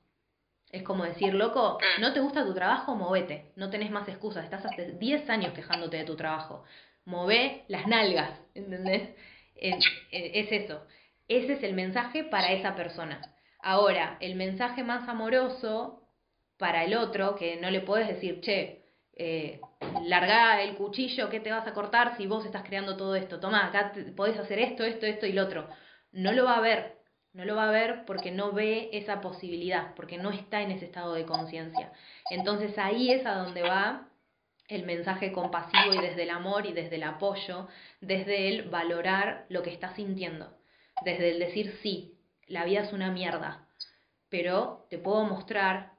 [0.73, 4.65] Es como decir, loco, no te gusta tu trabajo, movete, no tenés más excusas, estás
[4.65, 6.65] hace 10 años quejándote de tu trabajo.
[7.05, 9.11] Mové las nalgas, ¿entendés?
[9.57, 10.87] Es, eso.
[11.27, 13.21] Ese es el mensaje para esa persona.
[13.61, 16.09] Ahora, el mensaje más amoroso
[16.57, 19.61] para el otro, que no le puedes decir, che, eh,
[20.05, 23.41] larga el cuchillo, ¿qué te vas a cortar si vos estás creando todo esto?
[23.41, 25.69] Toma, acá podés hacer esto, esto, esto y lo otro.
[26.13, 27.00] No lo va a ver,
[27.33, 30.87] no lo va a ver porque no ve esa posibilidad, porque no está en ese
[30.87, 31.93] estado de conciencia.
[32.31, 34.09] Entonces ahí es a donde va
[34.69, 37.69] el mensaje compasivo y desde el amor y desde el apoyo,
[38.01, 40.57] desde el valorar lo que estás sintiendo,
[41.05, 42.17] desde el decir sí,
[42.47, 43.67] la vida es una mierda,
[44.29, 45.93] pero te puedo mostrar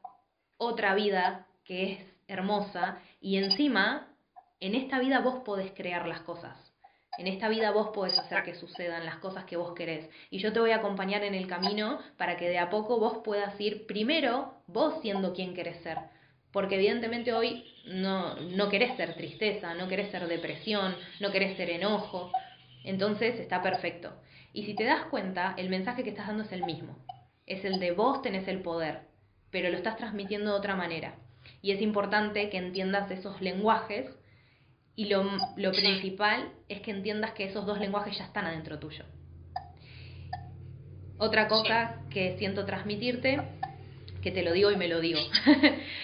[0.57, 4.07] otra vida que es hermosa y encima
[4.59, 6.70] en esta vida vos podés crear las cosas.
[7.17, 10.09] En esta vida vos podés hacer que sucedan las cosas que vos querés.
[10.29, 13.19] Y yo te voy a acompañar en el camino para que de a poco vos
[13.23, 15.97] puedas ir primero vos siendo quien querés ser
[16.51, 21.69] porque evidentemente hoy no, no querés ser tristeza, no querés ser depresión, no querés ser
[21.69, 22.31] enojo.
[22.83, 24.13] Entonces está perfecto.
[24.53, 26.97] Y si te das cuenta, el mensaje que estás dando es el mismo.
[27.45, 29.01] Es el de vos tenés el poder,
[29.49, 31.15] pero lo estás transmitiendo de otra manera.
[31.61, 34.07] Y es importante que entiendas esos lenguajes
[34.95, 35.23] y lo,
[35.55, 39.05] lo principal es que entiendas que esos dos lenguajes ya están adentro tuyo.
[41.17, 43.41] Otra cosa que siento transmitirte,
[44.21, 45.19] que te lo digo y me lo digo,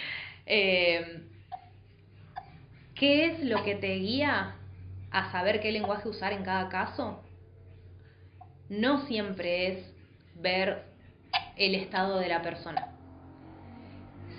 [0.50, 1.24] Eh,
[2.96, 4.56] ¿Qué es lo que te guía
[5.12, 7.22] a saber qué lenguaje usar en cada caso?
[8.70, 9.94] No siempre es
[10.36, 10.86] ver
[11.58, 12.96] el estado de la persona,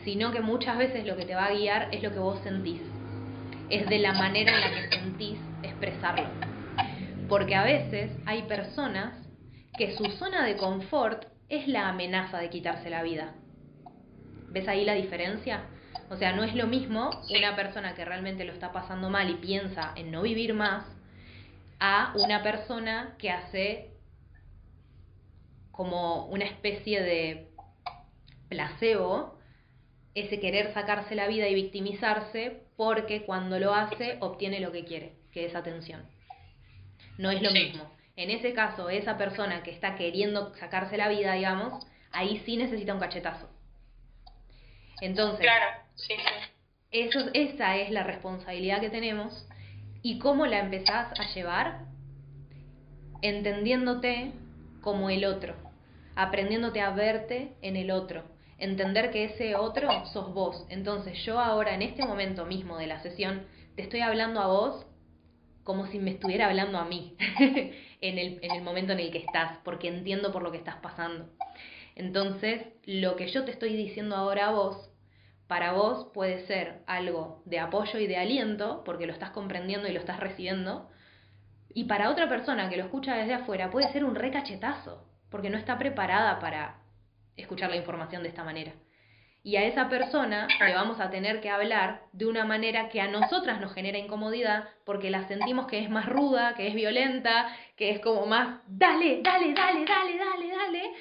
[0.02, 2.80] sino que muchas veces lo que te va a guiar es lo que vos sentís,
[3.70, 6.28] es de la manera en la que sentís expresarlo.
[7.28, 9.14] Porque a veces hay personas
[9.76, 13.34] que su zona de confort es la amenaza de quitarse la vida.
[14.50, 15.64] ¿Ves ahí la diferencia?
[16.10, 19.34] O sea, no es lo mismo una persona que realmente lo está pasando mal y
[19.34, 20.84] piensa en no vivir más
[21.80, 23.90] a una persona que hace
[25.70, 27.48] como una especie de
[28.48, 29.38] placebo
[30.14, 35.16] ese querer sacarse la vida y victimizarse porque cuando lo hace obtiene lo que quiere,
[35.32, 36.08] que es atención.
[37.18, 37.90] No es lo mismo.
[38.14, 42.94] En ese caso, esa persona que está queriendo sacarse la vida, digamos, ahí sí necesita
[42.94, 43.50] un cachetazo.
[45.00, 46.14] Entonces, claro Sí,
[46.92, 49.48] Eso, esa es la responsabilidad que tenemos.
[50.02, 51.80] ¿Y cómo la empezás a llevar?
[53.22, 54.30] Entendiéndote
[54.82, 55.56] como el otro,
[56.14, 58.22] aprendiéndote a verte en el otro,
[58.58, 60.66] entender que ese otro sos vos.
[60.68, 64.86] Entonces yo ahora, en este momento mismo de la sesión, te estoy hablando a vos
[65.64, 69.18] como si me estuviera hablando a mí en, el, en el momento en el que
[69.18, 71.28] estás, porque entiendo por lo que estás pasando.
[71.94, 74.90] Entonces, lo que yo te estoy diciendo ahora a vos
[75.46, 79.92] para vos puede ser algo de apoyo y de aliento, porque lo estás comprendiendo y
[79.92, 80.88] lo estás recibiendo,
[81.72, 85.58] y para otra persona que lo escucha desde afuera puede ser un recachetazo, porque no
[85.58, 86.78] está preparada para
[87.38, 88.72] escuchar la información de esta manera.
[89.42, 93.08] Y a esa persona le vamos a tener que hablar de una manera que a
[93.08, 97.90] nosotras nos genera incomodidad porque la sentimos que es más ruda, que es violenta, que
[97.90, 100.92] es como más, dale, dale, dale, dale, dale, dale.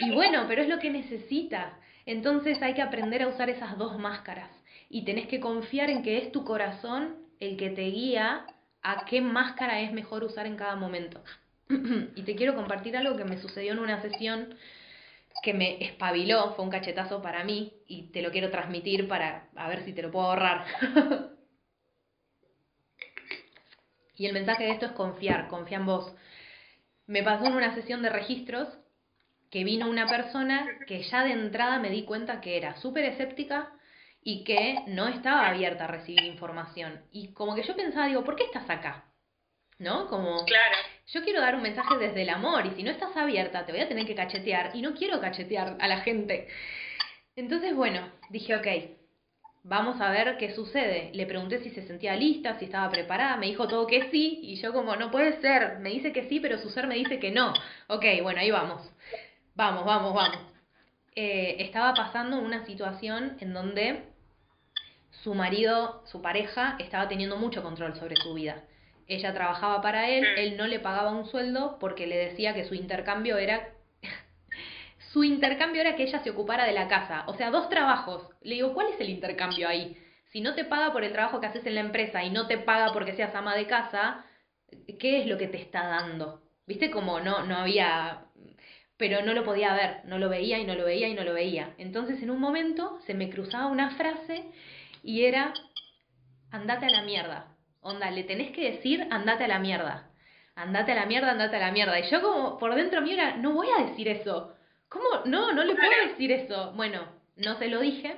[0.00, 1.78] Y bueno, pero es lo que necesita.
[2.06, 4.50] Entonces hay que aprender a usar esas dos máscaras
[4.88, 8.46] y tenés que confiar en que es tu corazón el que te guía
[8.82, 11.22] a qué máscara es mejor usar en cada momento.
[11.68, 14.54] y te quiero compartir algo que me sucedió en una sesión
[15.42, 19.68] que me espabiló, fue un cachetazo para mí y te lo quiero transmitir para a
[19.68, 20.64] ver si te lo puedo ahorrar.
[24.16, 26.12] y el mensaje de esto es confiar, confía en vos.
[27.06, 28.68] Me pasó en una sesión de registros
[29.50, 33.72] que vino una persona que ya de entrada me di cuenta que era súper escéptica
[34.22, 37.00] y que no estaba abierta a recibir información.
[37.12, 39.04] Y como que yo pensaba, digo, ¿por qué estás acá?
[39.78, 40.08] ¿No?
[40.08, 40.76] Como, Claro.
[41.08, 43.80] Yo quiero dar un mensaje desde el amor y si no estás abierta te voy
[43.80, 46.48] a tener que cachetear y no quiero cachetear a la gente.
[47.36, 48.66] Entonces, bueno, dije, ok,
[49.62, 51.10] vamos a ver qué sucede.
[51.14, 54.56] Le pregunté si se sentía lista, si estaba preparada, me dijo todo que sí y
[54.56, 57.30] yo como, no puede ser, me dice que sí, pero su ser me dice que
[57.30, 57.54] no.
[57.86, 58.82] Ok, bueno, ahí vamos.
[59.54, 60.38] Vamos, vamos, vamos.
[61.14, 64.04] Eh, estaba pasando una situación en donde
[65.22, 68.62] su marido, su pareja, estaba teniendo mucho control sobre su vida.
[69.08, 72.74] Ella trabajaba para él, él no le pagaba un sueldo porque le decía que su
[72.74, 73.70] intercambio era
[75.12, 78.28] su intercambio era que ella se ocupara de la casa, o sea, dos trabajos.
[78.42, 79.96] Le digo, ¿cuál es el intercambio ahí?
[80.32, 82.58] Si no te paga por el trabajo que haces en la empresa y no te
[82.58, 84.24] paga porque seas ama de casa,
[84.98, 86.42] ¿qué es lo que te está dando?
[86.66, 88.28] ¿Viste como no no había
[88.98, 91.32] pero no lo podía ver, no lo veía y no lo veía y no lo
[91.32, 91.72] veía.
[91.78, 94.44] Entonces en un momento se me cruzaba una frase
[95.02, 95.54] y era,
[96.50, 97.56] andate a la mierda.
[97.88, 100.10] Onda, le tenés que decir, andate a la mierda.
[100.54, 101.98] Andate a la mierda, andate a la mierda.
[101.98, 104.54] Y yo como por dentro mío era, no voy a decir eso.
[104.88, 105.06] ¿Cómo?
[105.24, 106.72] No, no le puedo decir eso.
[106.74, 108.14] Bueno, no se lo dije.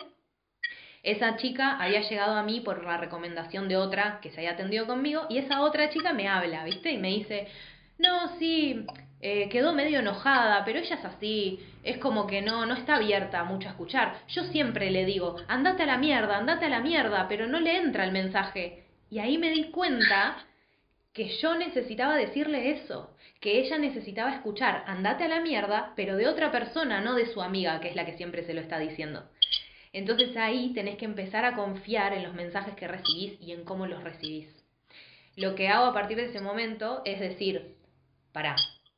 [1.03, 4.87] Esa chica había llegado a mí por la recomendación de otra que se había atendido
[4.87, 6.91] conmigo y esa otra chica me habla, ¿viste?
[6.91, 7.47] Y me dice,
[7.99, 8.85] no, sí,
[9.21, 13.45] eh, quedó medio enojada, pero ella es así, es como que no, no está abierta
[13.45, 14.15] mucho a escuchar.
[14.29, 17.79] Yo siempre le digo, andate a la mierda, andate a la mierda, pero no le
[17.79, 18.85] entra el mensaje.
[19.11, 20.47] Y ahí me di cuenta
[21.13, 26.29] que yo necesitaba decirle eso, que ella necesitaba escuchar, andate a la mierda, pero de
[26.29, 29.29] otra persona, no de su amiga, que es la que siempre se lo está diciendo.
[29.93, 33.87] Entonces ahí tenés que empezar a confiar en los mensajes que recibís y en cómo
[33.87, 34.49] los recibís.
[35.35, 37.75] Lo que hago a partir de ese momento es decir,
[38.33, 38.55] pará,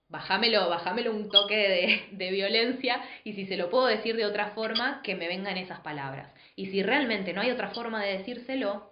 [0.09, 4.51] bajámelo, bajámelo un toque de, de, violencia y si se lo puedo decir de otra
[4.51, 6.31] forma, que me vengan esas palabras.
[6.57, 8.92] Y si realmente no hay otra forma de decírselo,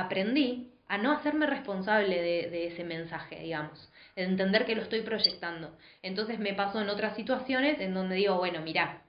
[0.00, 5.76] aprendí a no hacerme responsable de, ese mensaje, digamos, de entender que lo estoy proyectando.
[6.02, 9.02] Entonces me pasó en otras situaciones en donde digo, bueno, mirá,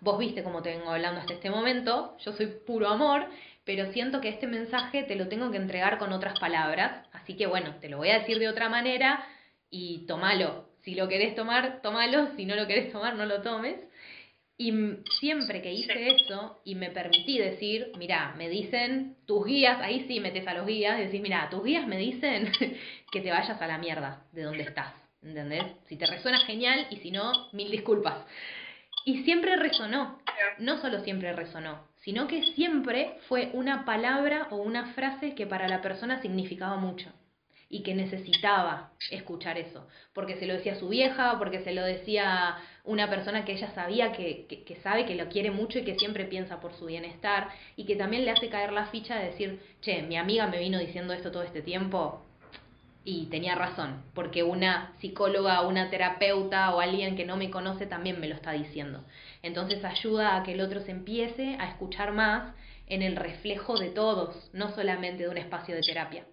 [0.00, 3.26] vos viste cómo te vengo hablando hasta este momento, yo soy puro amor,
[3.64, 7.46] pero siento que este mensaje te lo tengo que entregar con otras palabras, así que
[7.46, 9.26] bueno, te lo voy a decir de otra manera
[9.70, 10.66] y tomalo.
[10.82, 13.76] Si lo querés tomar, tomalo, si no lo querés tomar, no lo tomes.
[14.58, 14.72] Y
[15.20, 20.18] siempre que hice eso y me permití decir, mira, me dicen tus guías, ahí sí
[20.18, 22.50] metes a los guías, y decís, mira, tus guías me dicen
[23.12, 25.64] que te vayas a la mierda de donde estás, ¿entendés?
[25.88, 28.24] Si te resuena genial y si no, mil disculpas.
[29.04, 30.18] Y siempre resonó,
[30.58, 35.68] no solo siempre resonó, sino que siempre fue una palabra o una frase que para
[35.68, 37.12] la persona significaba mucho
[37.68, 42.56] y que necesitaba escuchar eso, porque se lo decía su vieja, porque se lo decía
[42.84, 46.60] una persona que ella sabía que, sabe que lo quiere mucho y que siempre piensa
[46.60, 50.16] por su bienestar y que también le hace caer la ficha de decir, che, mi
[50.16, 52.22] amiga me vino diciendo esto todo este tiempo
[53.04, 58.20] y tenía razón, porque una psicóloga, una terapeuta o alguien que no me conoce también
[58.20, 59.04] me lo está diciendo.
[59.42, 62.54] Entonces ayuda a que el otro se empiece a escuchar más
[62.86, 66.24] en el reflejo de todos, no solamente de un espacio de terapia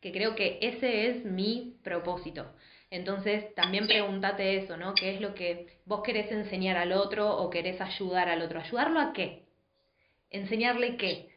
[0.00, 2.52] que creo que ese es mi propósito.
[2.90, 4.94] Entonces, también pregúntate eso, ¿no?
[4.94, 8.60] ¿Qué es lo que vos querés enseñar al otro o querés ayudar al otro?
[8.60, 9.46] ¿Ayudarlo a qué?
[10.30, 11.30] ¿Enseñarle qué?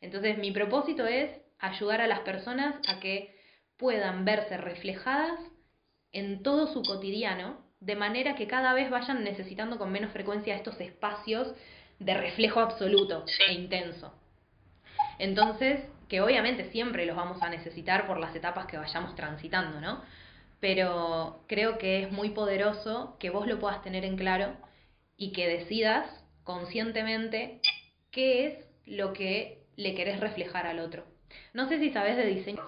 [0.00, 3.34] Entonces, mi propósito es ayudar a las personas a que
[3.76, 5.38] puedan verse reflejadas
[6.12, 10.80] en todo su cotidiano, de manera que cada vez vayan necesitando con menos frecuencia estos
[10.80, 11.54] espacios
[11.98, 14.14] de reflejo absoluto e intenso.
[15.18, 20.02] Entonces, que obviamente siempre los vamos a necesitar por las etapas que vayamos transitando, ¿no?
[20.60, 24.56] Pero creo que es muy poderoso que vos lo puedas tener en claro
[25.16, 26.08] y que decidas
[26.44, 27.60] conscientemente
[28.10, 31.04] qué es lo que le querés reflejar al otro.
[31.52, 32.62] No sé si sabes de diseño.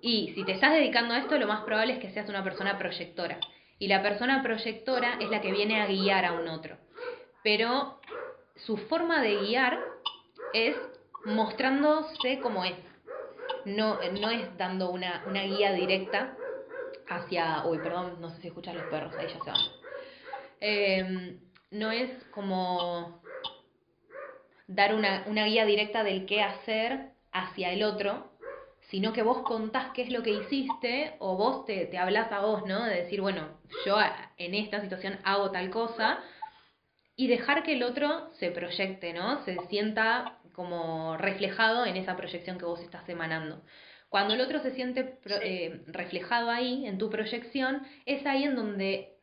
[0.00, 2.76] Y si te estás dedicando a esto, lo más probable es que seas una persona
[2.78, 3.38] proyectora.
[3.78, 6.76] Y la persona proyectora es la que viene a guiar a un otro.
[7.44, 8.00] Pero
[8.56, 9.78] su forma de guiar
[10.52, 10.76] es
[11.24, 12.74] mostrándose como es.
[13.64, 16.36] No, no es dando una, una guía directa
[17.08, 17.64] hacia.
[17.66, 19.60] Uy, perdón, no sé si escuchan los perros, ahí ya se van.
[20.60, 23.22] Em, no es como
[24.66, 28.30] dar una, una guía directa del qué hacer hacia el otro,
[28.90, 32.40] sino que vos contás qué es lo que hiciste o vos te, te hablas a
[32.40, 32.84] vos, ¿no?
[32.84, 33.48] De decir, bueno,
[33.86, 33.96] yo
[34.36, 36.18] en esta situación hago tal cosa
[37.16, 39.44] y dejar que el otro se proyecte, ¿no?
[39.44, 43.62] Se sienta como reflejado en esa proyección que vos estás emanando.
[44.08, 49.16] Cuando el otro se siente eh, reflejado ahí, en tu proyección, es ahí en donde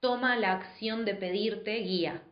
[0.00, 2.22] toma la acción de pedirte guía.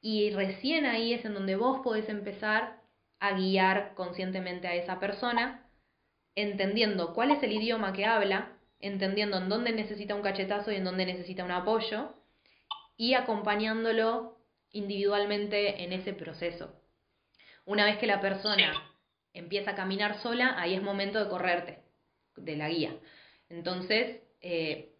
[0.00, 2.80] Y recién ahí es en donde vos podés empezar
[3.18, 5.70] a guiar conscientemente a esa persona,
[6.34, 10.84] entendiendo cuál es el idioma que habla, entendiendo en dónde necesita un cachetazo y en
[10.84, 12.14] dónde necesita un apoyo,
[12.96, 14.38] y acompañándolo
[14.70, 16.79] individualmente en ese proceso.
[17.70, 18.72] Una vez que la persona
[19.32, 21.78] empieza a caminar sola, ahí es momento de correrte
[22.34, 22.96] de la guía.
[23.48, 24.96] Entonces, eh,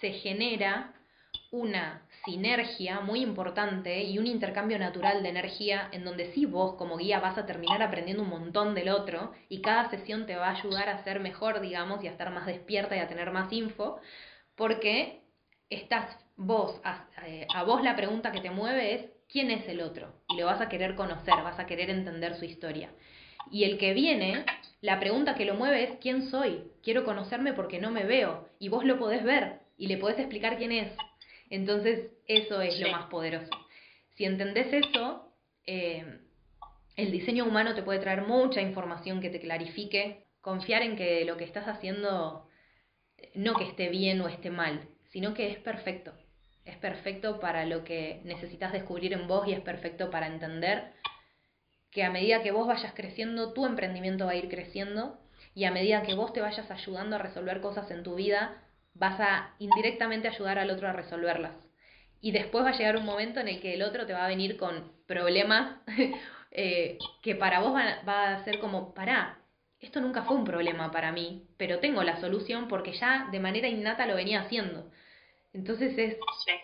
[0.00, 0.94] se genera
[1.50, 6.96] una sinergia muy importante y un intercambio natural de energía en donde sí vos como
[6.96, 10.58] guía vas a terminar aprendiendo un montón del otro y cada sesión te va a
[10.60, 13.98] ayudar a ser mejor, digamos, y a estar más despierta y a tener más info,
[14.54, 15.24] porque
[15.68, 16.80] estás vos,
[17.26, 20.46] eh, a, vos la pregunta que te mueve es quién es el otro y lo
[20.46, 22.90] vas a querer conocer, vas a querer entender su historia.
[23.50, 24.44] Y el que viene,
[24.80, 28.68] la pregunta que lo mueve es quién soy, quiero conocerme porque no me veo y
[28.68, 30.92] vos lo podés ver y le podés explicar quién es.
[31.48, 33.50] Entonces eso es lo más poderoso.
[34.16, 35.32] Si entendés eso,
[35.66, 36.20] eh,
[36.96, 41.36] el diseño humano te puede traer mucha información que te clarifique, confiar en que lo
[41.36, 42.46] que estás haciendo
[43.34, 46.12] no que esté bien o esté mal, sino que es perfecto.
[46.64, 50.92] Es perfecto para lo que necesitas descubrir en vos y es perfecto para entender
[51.90, 55.18] que a medida que vos vayas creciendo, tu emprendimiento va a ir creciendo
[55.54, 58.62] y a medida que vos te vayas ayudando a resolver cosas en tu vida,
[58.94, 61.54] vas a indirectamente ayudar al otro a resolverlas.
[62.20, 64.28] Y después va a llegar un momento en el que el otro te va a
[64.28, 65.80] venir con problemas
[66.50, 69.38] eh, que para vos va, va a ser como, pará,
[69.80, 73.66] esto nunca fue un problema para mí, pero tengo la solución porque ya de manera
[73.66, 74.90] innata lo venía haciendo.
[75.52, 76.16] Entonces es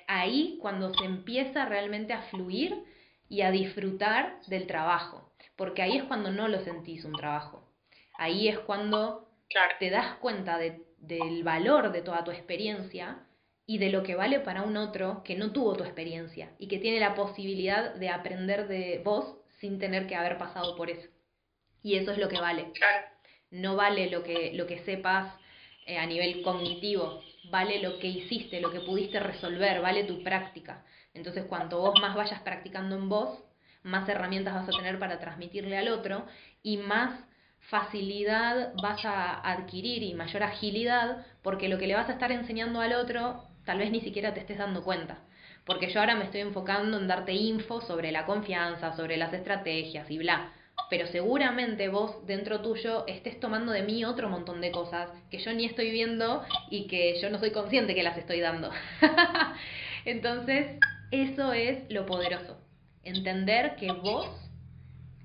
[0.07, 2.85] ahí cuando se empieza realmente a fluir
[3.29, 7.69] y a disfrutar del trabajo, porque ahí es cuando no lo sentís un trabajo.
[8.15, 9.29] Ahí es cuando
[9.79, 13.27] te das cuenta del valor de toda tu experiencia
[13.67, 16.79] y de lo que vale para un otro que no tuvo tu experiencia y que
[16.79, 21.09] tiene la posibilidad de aprender de vos sin tener que haber pasado por eso.
[21.83, 22.73] Y eso es lo que vale.
[23.51, 25.35] No vale lo que, lo que sepas
[25.87, 30.85] eh, a nivel cognitivo, vale lo que hiciste, lo que pudiste resolver, vale tu práctica.
[31.15, 33.39] Entonces, cuanto vos más vayas practicando en vos,
[33.83, 36.27] más herramientas vas a tener para transmitirle al otro
[36.63, 37.21] y más
[37.61, 42.81] facilidad vas a adquirir y mayor agilidad, porque lo que le vas a estar enseñando
[42.81, 45.19] al otro tal vez ni siquiera te estés dando cuenta.
[45.65, 50.09] Porque yo ahora me estoy enfocando en darte info sobre la confianza, sobre las estrategias
[50.11, 50.53] y bla
[50.89, 55.53] pero seguramente vos dentro tuyo estés tomando de mí otro montón de cosas que yo
[55.53, 58.71] ni estoy viendo y que yo no soy consciente que las estoy dando.
[60.05, 60.79] Entonces,
[61.11, 62.59] eso es lo poderoso.
[63.03, 64.29] Entender que vos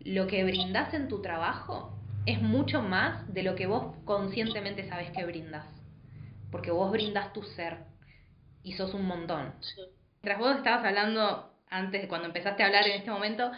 [0.03, 1.95] lo que brindás en tu trabajo
[2.25, 5.65] es mucho más de lo que vos conscientemente sabes que brindas.
[6.51, 7.77] Porque vos brindas tu ser
[8.63, 9.53] y sos un montón.
[10.21, 13.51] Mientras vos estabas hablando, antes de cuando empezaste a hablar en este momento,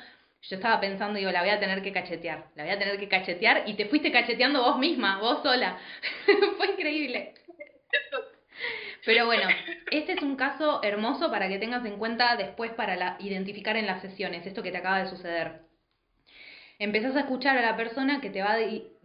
[0.44, 3.08] yo estaba pensando, digo, la voy a tener que cachetear, la voy a tener que
[3.08, 5.78] cachetear y te fuiste cacheteando vos misma, vos sola.
[6.58, 7.34] Fue increíble.
[9.06, 9.48] Pero bueno,
[9.92, 13.88] este es un caso hermoso para que tengas en cuenta después para la, identificar en
[13.88, 15.62] las sesiones esto que te acaba de suceder.
[16.78, 18.58] Empezás a escuchar a la persona que te va,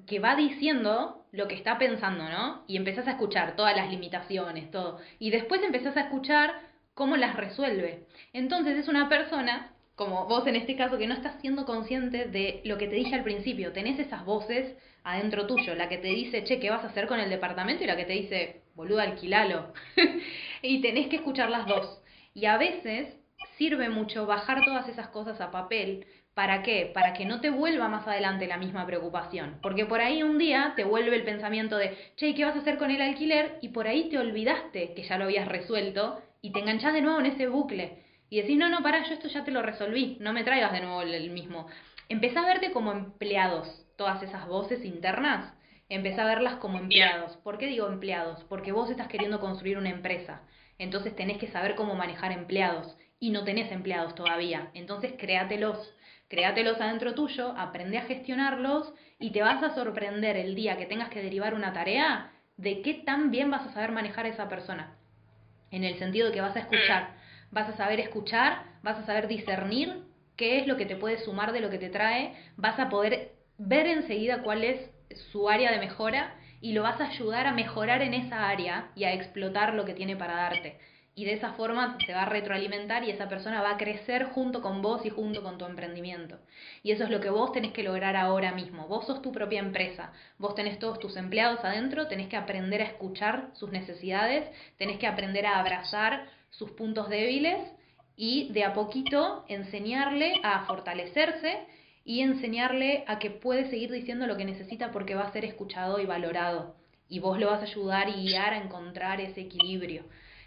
[0.06, 2.64] que va diciendo lo que está pensando, ¿no?
[2.66, 4.98] Y empezás a escuchar todas las limitaciones, todo.
[5.18, 6.54] Y después empezás a escuchar
[6.94, 8.06] cómo las resuelve.
[8.32, 12.60] Entonces es una persona como vos en este caso, que no estás siendo consciente de
[12.64, 13.72] lo que te dije al principio.
[13.72, 17.18] Tenés esas voces adentro tuyo, la que te dice, che, ¿qué vas a hacer con
[17.18, 17.82] el departamento?
[17.82, 19.72] Y la que te dice, boludo, alquilalo.
[20.62, 22.00] y tenés que escuchar las dos.
[22.32, 23.12] Y a veces
[23.56, 26.06] sirve mucho bajar todas esas cosas a papel.
[26.32, 26.92] ¿Para qué?
[26.94, 29.58] Para que no te vuelva más adelante la misma preocupación.
[29.60, 32.78] Porque por ahí un día te vuelve el pensamiento de, che, ¿qué vas a hacer
[32.78, 33.58] con el alquiler?
[33.62, 37.18] Y por ahí te olvidaste que ya lo habías resuelto y te enganchás de nuevo
[37.18, 38.06] en ese bucle.
[38.30, 40.80] Y decís, no, no, pará, yo esto ya te lo resolví, no me traigas de
[40.80, 41.66] nuevo el mismo.
[42.08, 45.52] Empezá a verte como empleados, todas esas voces internas,
[45.88, 47.36] empezá a verlas como empleados.
[47.38, 48.44] ¿Por qué digo empleados?
[48.44, 50.42] Porque vos estás queriendo construir una empresa,
[50.78, 54.70] entonces tenés que saber cómo manejar empleados y no tenés empleados todavía.
[54.74, 55.94] Entonces créatelos,
[56.28, 61.08] créatelos adentro tuyo, aprende a gestionarlos y te vas a sorprender el día que tengas
[61.08, 64.96] que derivar una tarea de qué tan bien vas a saber manejar a esa persona.
[65.70, 67.17] En el sentido de que vas a escuchar,
[67.50, 70.02] vas a saber escuchar, vas a saber discernir
[70.36, 73.32] qué es lo que te puede sumar de lo que te trae, vas a poder
[73.58, 74.90] ver enseguida cuál es
[75.32, 79.04] su área de mejora y lo vas a ayudar a mejorar en esa área y
[79.04, 80.78] a explotar lo que tiene para darte.
[81.14, 84.62] Y de esa forma se va a retroalimentar y esa persona va a crecer junto
[84.62, 86.38] con vos y junto con tu emprendimiento.
[86.84, 88.86] Y eso es lo que vos tenés que lograr ahora mismo.
[88.86, 92.84] Vos sos tu propia empresa, vos tenés todos tus empleados adentro, tenés que aprender a
[92.84, 97.58] escuchar sus necesidades, tenés que aprender a abrazar sus puntos débiles
[98.16, 101.58] y de a poquito enseñarle a fortalecerse
[102.04, 106.00] y enseñarle a que puede seguir diciendo lo que necesita porque va a ser escuchado
[106.00, 106.74] y valorado.
[107.08, 110.04] Y vos lo vas a ayudar y guiar a encontrar ese equilibrio.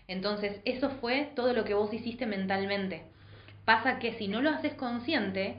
[0.08, 3.04] Entonces, eso fue todo lo que vos hiciste mentalmente.
[3.64, 5.56] Pasa que si no lo haces consciente,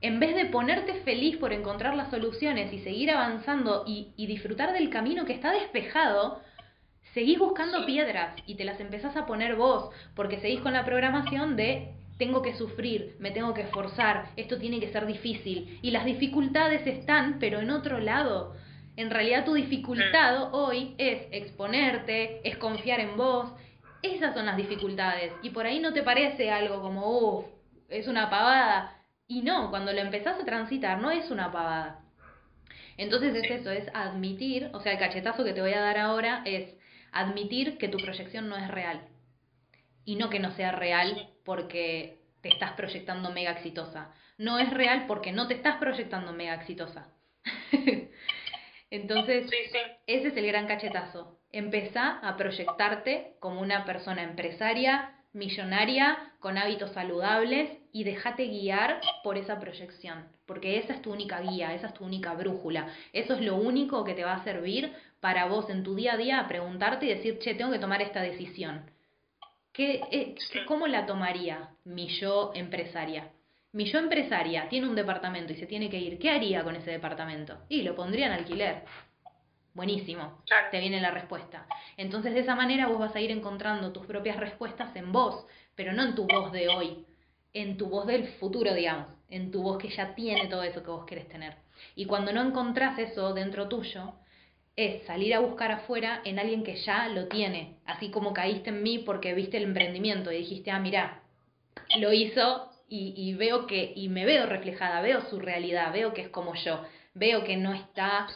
[0.00, 4.72] en vez de ponerte feliz por encontrar las soluciones y seguir avanzando y, y disfrutar
[4.72, 6.40] del camino que está despejado,
[7.18, 11.56] seguís buscando piedras y te las empezás a poner vos, porque seguís con la programación
[11.56, 15.80] de tengo que sufrir, me tengo que esforzar, esto tiene que ser difícil.
[15.82, 18.54] Y las dificultades están, pero en otro lado.
[18.94, 23.52] En realidad tu dificultad hoy es exponerte, es confiar en vos.
[24.00, 25.32] Esas son las dificultades.
[25.42, 27.46] Y por ahí no te parece algo como, uff,
[27.88, 28.96] es una pavada.
[29.26, 31.98] Y no, cuando lo empezás a transitar no es una pavada.
[32.96, 36.42] Entonces es eso, es admitir, o sea, el cachetazo que te voy a dar ahora
[36.44, 36.77] es
[37.12, 39.08] admitir que tu proyección no es real
[40.04, 44.12] y no que no sea real porque te estás proyectando mega exitosa.
[44.36, 47.08] No es real porque no te estás proyectando mega exitosa.
[48.90, 49.50] Entonces,
[50.06, 51.38] ese es el gran cachetazo.
[51.50, 59.36] Empezá a proyectarte como una persona empresaria, millonaria, con hábitos saludables y déjate guiar por
[59.36, 62.88] esa proyección, porque esa es tu única guía, esa es tu única brújula.
[63.12, 66.16] Eso es lo único que te va a servir para vos en tu día a
[66.16, 68.90] día a preguntarte y decir, che, tengo que tomar esta decisión.
[69.80, 70.34] Eh,
[70.66, 73.30] ¿Cómo la tomaría mi yo empresaria?
[73.70, 76.18] Mi yo empresaria tiene un departamento y se tiene que ir.
[76.18, 77.58] ¿Qué haría con ese departamento?
[77.68, 78.82] Y lo pondría en alquiler.
[79.74, 80.42] Buenísimo.
[80.72, 81.66] Te viene la respuesta.
[81.96, 85.46] Entonces de esa manera vos vas a ir encontrando tus propias respuestas en vos,
[85.76, 87.06] pero no en tu voz de hoy,
[87.52, 90.90] en tu voz del futuro, digamos, en tu voz que ya tiene todo eso que
[90.90, 91.54] vos querés tener.
[91.94, 94.14] Y cuando no encontrás eso dentro tuyo,
[94.78, 98.84] es salir a buscar afuera en alguien que ya lo tiene, así como caíste en
[98.84, 101.20] mí porque viste el emprendimiento y dijiste, ah, mira,
[101.98, 106.20] lo hizo y, y, veo que, y me veo reflejada, veo su realidad, veo que
[106.20, 108.28] es como yo, veo que no está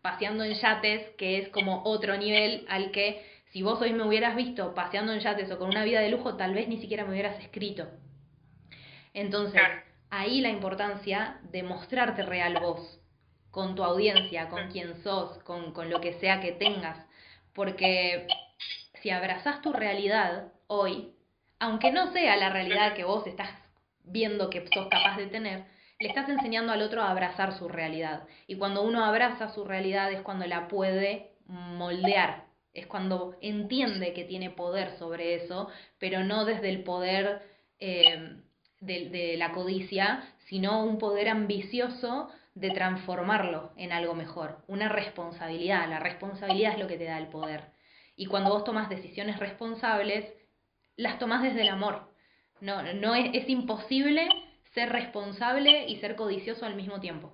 [0.00, 3.22] paseando en yates, que es como otro nivel al que
[3.52, 6.34] si vos hoy me hubieras visto paseando en yates o con una vida de lujo,
[6.38, 7.86] tal vez ni siquiera me hubieras escrito.
[9.12, 9.60] Entonces,
[10.08, 12.99] ahí la importancia de mostrarte real vos,
[13.50, 16.96] con tu audiencia, con quien sos, con, con lo que sea que tengas.
[17.54, 18.26] Porque
[19.02, 21.12] si abrazás tu realidad hoy,
[21.58, 23.50] aunque no sea la realidad que vos estás
[24.04, 25.64] viendo que sos capaz de tener,
[25.98, 28.26] le estás enseñando al otro a abrazar su realidad.
[28.46, 34.24] Y cuando uno abraza su realidad es cuando la puede moldear, es cuando entiende que
[34.24, 37.42] tiene poder sobre eso, pero no desde el poder
[37.78, 38.36] eh,
[38.80, 42.30] de, de la codicia, sino un poder ambicioso
[42.60, 45.88] de transformarlo en algo mejor, una responsabilidad.
[45.88, 47.64] La responsabilidad es lo que te da el poder.
[48.16, 50.26] Y cuando vos tomas decisiones responsables,
[50.96, 52.12] las tomas desde el amor.
[52.60, 54.28] No, no es, es imposible
[54.74, 57.32] ser responsable y ser codicioso al mismo tiempo.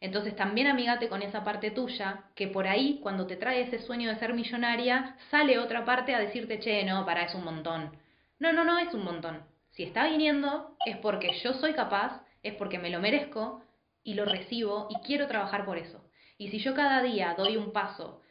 [0.00, 4.10] Entonces también amigate con esa parte tuya, que por ahí cuando te trae ese sueño
[4.10, 7.96] de ser millonaria, sale otra parte a decirte, che, no, para, es un montón.
[8.40, 9.42] No, no, no es un montón.
[9.70, 13.62] Si está viniendo es porque yo soy capaz, es porque me lo merezco
[14.08, 16.02] y lo recibo y quiero trabajar por eso.
[16.38, 18.22] Y si yo cada día doy un paso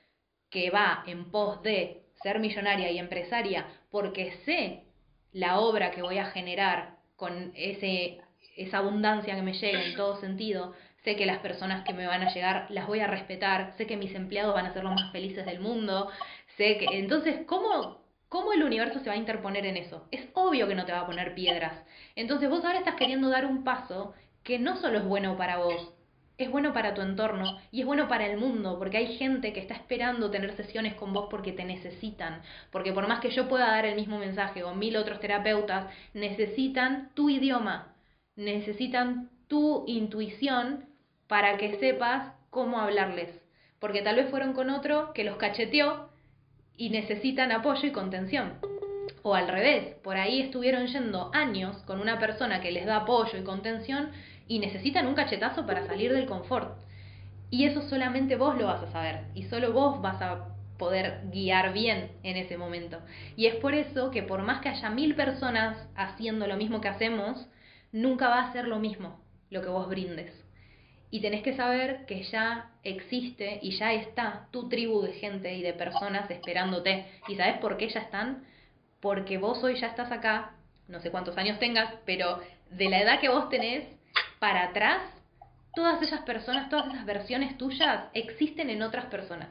[0.49, 4.85] que va en pos de ser millonaria y empresaria porque sé
[5.33, 8.21] la obra que voy a generar con ese,
[8.55, 10.73] esa abundancia que me llega en todo sentido,
[11.03, 13.97] sé que las personas que me van a llegar las voy a respetar, sé que
[13.97, 16.09] mis empleados van a ser los más felices del mundo,
[16.57, 16.87] sé que...
[16.91, 20.07] Entonces, ¿cómo, ¿cómo el universo se va a interponer en eso?
[20.09, 21.83] Es obvio que no te va a poner piedras.
[22.15, 24.15] Entonces vos ahora estás queriendo dar un paso
[24.47, 25.93] que no solo es bueno para vos,
[26.37, 29.59] es bueno para tu entorno y es bueno para el mundo, porque hay gente que
[29.59, 32.41] está esperando tener sesiones con vos porque te necesitan,
[32.71, 37.11] porque por más que yo pueda dar el mismo mensaje o mil otros terapeutas, necesitan
[37.13, 37.93] tu idioma,
[38.37, 40.85] necesitan tu intuición
[41.27, 43.29] para que sepas cómo hablarles,
[43.79, 46.07] porque tal vez fueron con otro que los cacheteó
[46.77, 48.53] y necesitan apoyo y contención.
[49.23, 53.37] O al revés, por ahí estuvieron yendo años con una persona que les da apoyo
[53.37, 54.11] y contención
[54.47, 56.77] y necesitan un cachetazo para salir del confort.
[57.49, 61.73] Y eso solamente vos lo vas a saber y solo vos vas a poder guiar
[61.73, 62.99] bien en ese momento.
[63.35, 66.87] Y es por eso que por más que haya mil personas haciendo lo mismo que
[66.87, 67.47] hacemos,
[67.91, 69.19] nunca va a ser lo mismo
[69.49, 70.31] lo que vos brindes.
[71.09, 75.61] Y tenés que saber que ya existe y ya está tu tribu de gente y
[75.61, 77.05] de personas esperándote.
[77.29, 78.43] ¿Y sabes por qué ya están?
[78.99, 80.51] Porque vos hoy ya estás acá,
[80.89, 82.41] no sé cuántos años tengas, pero
[82.71, 83.85] de la edad que vos tenés
[84.39, 85.01] para atrás,
[85.73, 89.49] todas esas personas, todas esas versiones tuyas existen en otras personas.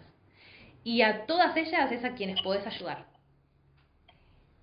[0.84, 3.06] Y a todas ellas es a quienes podés ayudar.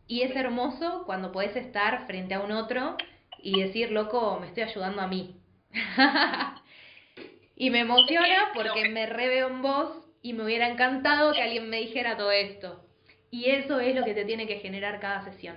[0.07, 2.97] Y es hermoso cuando podés estar frente a un otro
[3.41, 5.35] y decir, loco, me estoy ayudando a mí.
[7.55, 11.77] y me emociona porque me reveo en vos y me hubiera encantado que alguien me
[11.77, 12.85] dijera todo esto.
[13.31, 15.55] Y eso es lo que te tiene que generar cada sesión.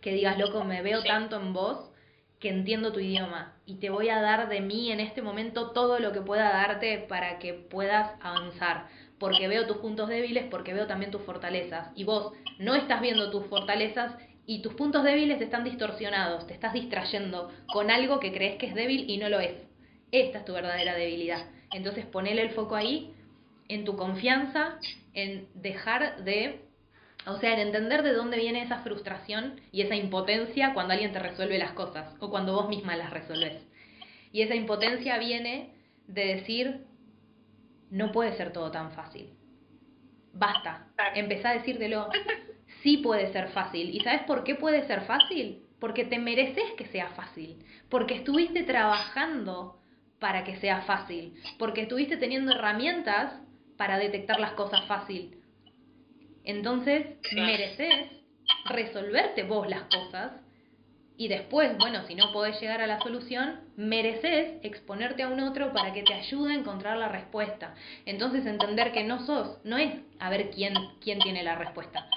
[0.00, 1.91] Que digas, loco, me veo tanto en vos
[2.42, 6.00] que entiendo tu idioma y te voy a dar de mí en este momento todo
[6.00, 8.88] lo que pueda darte para que puedas avanzar.
[9.20, 11.90] Porque veo tus puntos débiles, porque veo también tus fortalezas.
[11.94, 16.72] Y vos no estás viendo tus fortalezas y tus puntos débiles están distorsionados, te estás
[16.72, 19.54] distrayendo con algo que crees que es débil y no lo es.
[20.10, 21.46] Esta es tu verdadera debilidad.
[21.70, 23.14] Entonces ponele el foco ahí,
[23.68, 24.78] en tu confianza,
[25.14, 26.64] en dejar de,
[27.26, 31.18] o sea, en entender de dónde viene esa frustración y esa impotencia cuando alguien te
[31.18, 33.62] resuelve las cosas o cuando vos misma las resolves.
[34.32, 35.74] Y esa impotencia viene
[36.06, 36.86] de decir,
[37.90, 39.30] no puede ser todo tan fácil.
[40.32, 40.88] Basta.
[41.14, 42.08] Empezá a decírtelo
[42.82, 43.94] sí puede ser fácil.
[43.94, 45.62] ¿Y sabes por qué puede ser fácil?
[45.78, 49.80] Porque te mereces que sea fácil, porque estuviste trabajando
[50.18, 53.34] para que sea fácil, porque estuviste teniendo herramientas
[53.76, 55.41] para detectar las cosas fácil.
[56.44, 57.94] Entonces, mereces
[58.66, 60.32] resolverte vos las cosas
[61.16, 65.72] y después, bueno, si no podés llegar a la solución, mereces exponerte a un otro
[65.72, 67.74] para que te ayude a encontrar la respuesta.
[68.06, 72.08] Entonces, entender que no sos, no es a ver quién, quién tiene la respuesta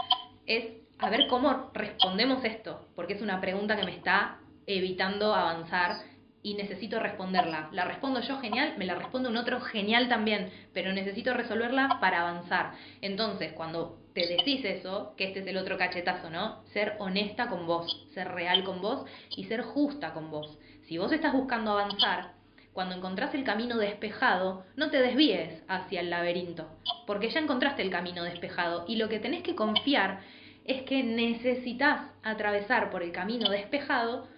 [0.45, 0.65] es
[0.99, 5.97] a ver cómo respondemos esto, porque es una pregunta que me está evitando avanzar
[6.41, 7.69] y necesito responderla.
[7.71, 12.21] La respondo yo genial, me la responde un otro genial también, pero necesito resolverla para
[12.21, 12.73] avanzar.
[13.01, 16.63] Entonces, cuando te decís eso, que este es el otro cachetazo, ¿no?
[16.71, 19.05] Ser honesta con vos, ser real con vos
[19.35, 20.57] y ser justa con vos.
[20.87, 22.31] Si vos estás buscando avanzar,
[22.71, 26.69] cuando encontrás el camino despejado, no te desvíes hacia el laberinto,
[27.05, 30.21] porque ya encontraste el camino despejado y lo que tenés que confiar
[30.63, 34.29] es que necesitas atravesar por el camino despejado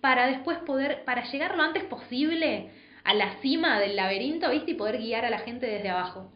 [0.00, 2.70] para después poder, para llegar lo antes posible
[3.02, 4.70] a la cima del laberinto, ¿viste?
[4.70, 6.30] Y poder guiar a la gente desde abajo.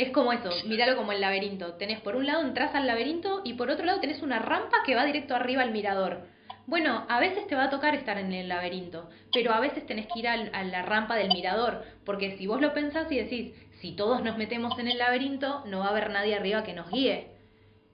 [0.00, 1.74] Es como eso, míralo como el laberinto.
[1.74, 4.94] Tenés por un lado entras al laberinto y por otro lado tenés una rampa que
[4.94, 6.26] va directo arriba al mirador.
[6.66, 10.06] Bueno, a veces te va a tocar estar en el laberinto, pero a veces tenés
[10.06, 13.92] que ir a la rampa del mirador, porque si vos lo pensás y decís, si
[13.92, 17.32] todos nos metemos en el laberinto, no va a haber nadie arriba que nos guíe.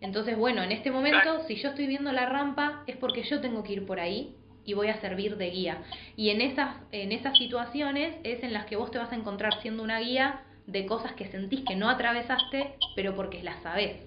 [0.00, 3.64] Entonces, bueno, en este momento, si yo estoy viendo la rampa, es porque yo tengo
[3.64, 5.82] que ir por ahí y voy a servir de guía.
[6.14, 9.60] Y en esas, en esas situaciones es en las que vos te vas a encontrar
[9.60, 14.02] siendo una guía de cosas que sentís que no atravesaste, pero porque las sabés.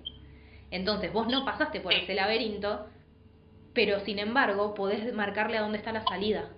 [0.72, 2.88] Entonces, vos no pasaste por ese laberinto,
[3.74, 6.50] pero sin embargo podés marcarle a dónde está la salida.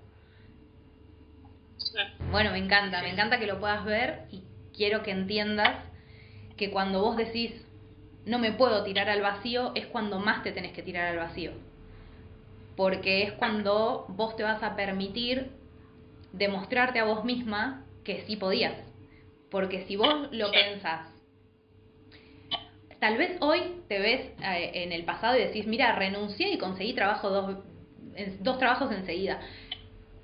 [2.31, 4.43] Bueno, me encanta, me encanta que lo puedas ver y
[4.75, 5.75] quiero que entiendas
[6.57, 7.51] que cuando vos decís
[8.25, 11.51] no me puedo tirar al vacío es cuando más te tenés que tirar al vacío.
[12.75, 15.51] Porque es cuando vos te vas a permitir
[16.31, 18.90] demostrarte a vos misma que sí podías.
[19.51, 21.11] Porque si vos lo pensás
[23.01, 26.93] tal vez hoy te ves eh, en el pasado y decís, mira, renuncié y conseguí
[26.93, 27.57] trabajo dos,
[28.39, 29.39] dos trabajos enseguida.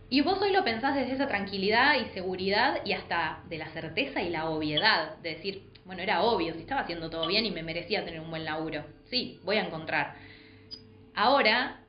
[0.10, 4.22] Y vos hoy lo pensás desde esa tranquilidad y seguridad y hasta de la certeza
[4.22, 7.64] y la obviedad, de decir, bueno, era obvio, si estaba haciendo todo bien y me
[7.64, 8.86] merecía tener un buen laburo.
[9.10, 10.14] Sí, voy a encontrar.
[11.16, 11.80] Ahora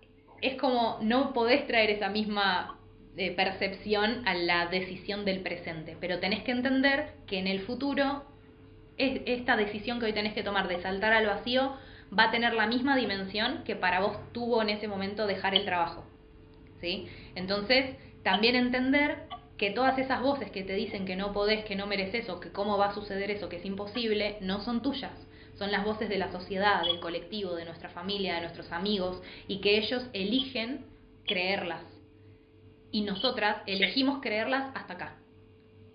[0.41, 2.78] es como no podés traer esa misma
[3.19, 8.25] eh, percepción a la decisión del presente, pero tenés que entender que en el futuro
[8.97, 11.75] esta decisión que hoy tenés que tomar de saltar al vacío
[12.17, 15.65] va a tener la misma dimensión que para vos tuvo en ese momento dejar el
[15.65, 16.05] trabajo.
[16.81, 17.09] ¿Sí?
[17.35, 19.25] Entonces, también entender
[19.57, 22.53] que todas esas voces que te dicen que no podés, que no mereces o que
[22.53, 25.27] cómo va a suceder eso, que es imposible, no son tuyas.
[25.59, 29.61] Son las voces de la sociedad, del colectivo, de nuestra familia, de nuestros amigos, y
[29.61, 30.87] que ellos eligen
[31.27, 31.98] creerlas.
[32.91, 35.19] Y nosotras elegimos creerlas hasta acá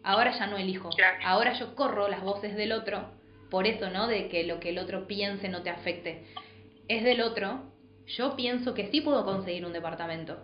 [0.03, 0.89] ahora ya no elijo,
[1.25, 3.05] ahora yo corro las voces del otro,
[3.49, 4.07] por eso, ¿no?
[4.07, 6.25] De que lo que el otro piense no te afecte.
[6.89, 7.61] es del otro,
[8.07, 10.37] yo pienso que sí puedo conseguir un departamento.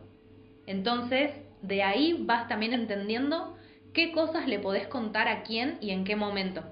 [0.66, 1.32] Entonces,
[1.62, 3.58] de ahí vas también entendiendo
[3.94, 6.64] qué cosas le podés contar a quién y en qué momento.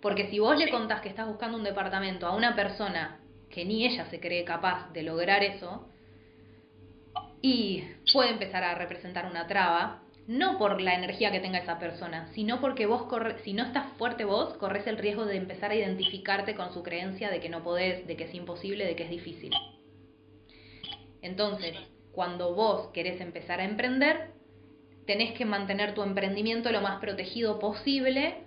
[0.00, 3.86] Porque si vos le contás que estás buscando un departamento a una persona que ni
[3.86, 5.88] ella se cree capaz de lograr eso,
[7.46, 12.26] y puede empezar a representar una traba, no por la energía que tenga esa persona,
[12.32, 13.06] sino porque vos
[13.42, 17.28] si no estás fuerte vos, corres el riesgo de empezar a identificarte con su creencia
[17.28, 19.52] de que no podés, de que es imposible, de que es difícil.
[21.20, 21.76] Entonces,
[22.12, 24.30] cuando vos querés empezar a emprender,
[25.06, 28.43] tenés que mantener tu emprendimiento lo más protegido posible,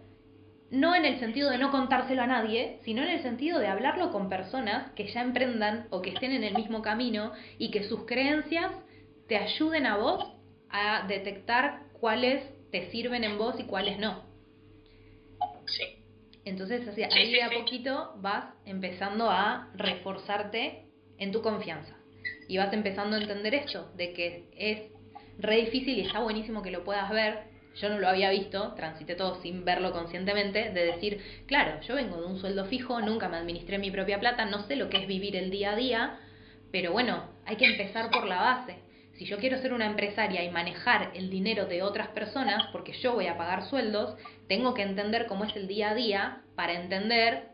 [0.70, 4.12] no en el sentido de no contárselo a nadie, sino en el sentido de hablarlo
[4.12, 8.06] con personas que ya emprendan o que estén en el mismo camino y que sus
[8.06, 8.72] creencias
[9.28, 10.26] te ayuden a vos
[10.70, 14.24] a detectar cuáles te sirven en vos y cuáles no.
[15.66, 15.84] Sí.
[16.46, 20.86] Entonces, así, Sí, ahí de a poquito vas empezando a reforzarte
[21.18, 21.96] en tu confianza.
[22.48, 24.92] Y vas empezando a entender esto, de que es
[25.40, 27.57] re difícil y está buenísimo que lo puedas ver.
[27.80, 32.20] Yo no lo había visto, transité todo sin verlo conscientemente, de decir, claro, yo vengo
[32.20, 35.08] de un sueldo fijo, nunca me administré mi propia plata, no sé lo que es
[35.08, 36.20] vivir el día a día,
[36.72, 38.78] pero bueno, hay que empezar por la base.
[39.18, 43.14] Si yo quiero ser una empresaria y manejar el dinero de otras personas, porque yo
[43.14, 44.16] voy a pagar sueldos,
[44.48, 47.50] tengo que entender cómo es el día a día para entender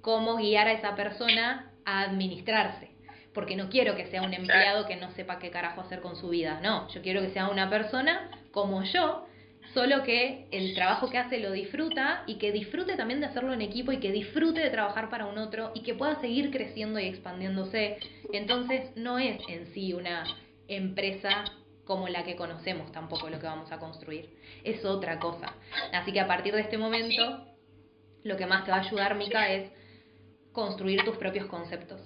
[0.00, 2.90] cómo guiar a esa persona a administrarse.
[3.34, 6.28] Porque no quiero que sea un empleado que no sepa qué carajo hacer con su
[6.28, 6.60] vida.
[6.62, 9.26] No, yo quiero que sea una persona como yo,
[9.74, 13.62] solo que el trabajo que hace lo disfruta y que disfrute también de hacerlo en
[13.62, 17.06] equipo y que disfrute de trabajar para un otro y que pueda seguir creciendo y
[17.06, 17.98] expandiéndose.
[18.32, 20.24] Entonces no es en sí una
[20.68, 21.44] empresa
[21.84, 24.30] como la que conocemos tampoco lo que vamos a construir.
[24.62, 25.54] Es otra cosa.
[25.92, 27.46] Así que a partir de este momento,
[28.22, 29.70] lo que más te va a ayudar, Mica, es
[30.52, 32.00] construir tus propios conceptos.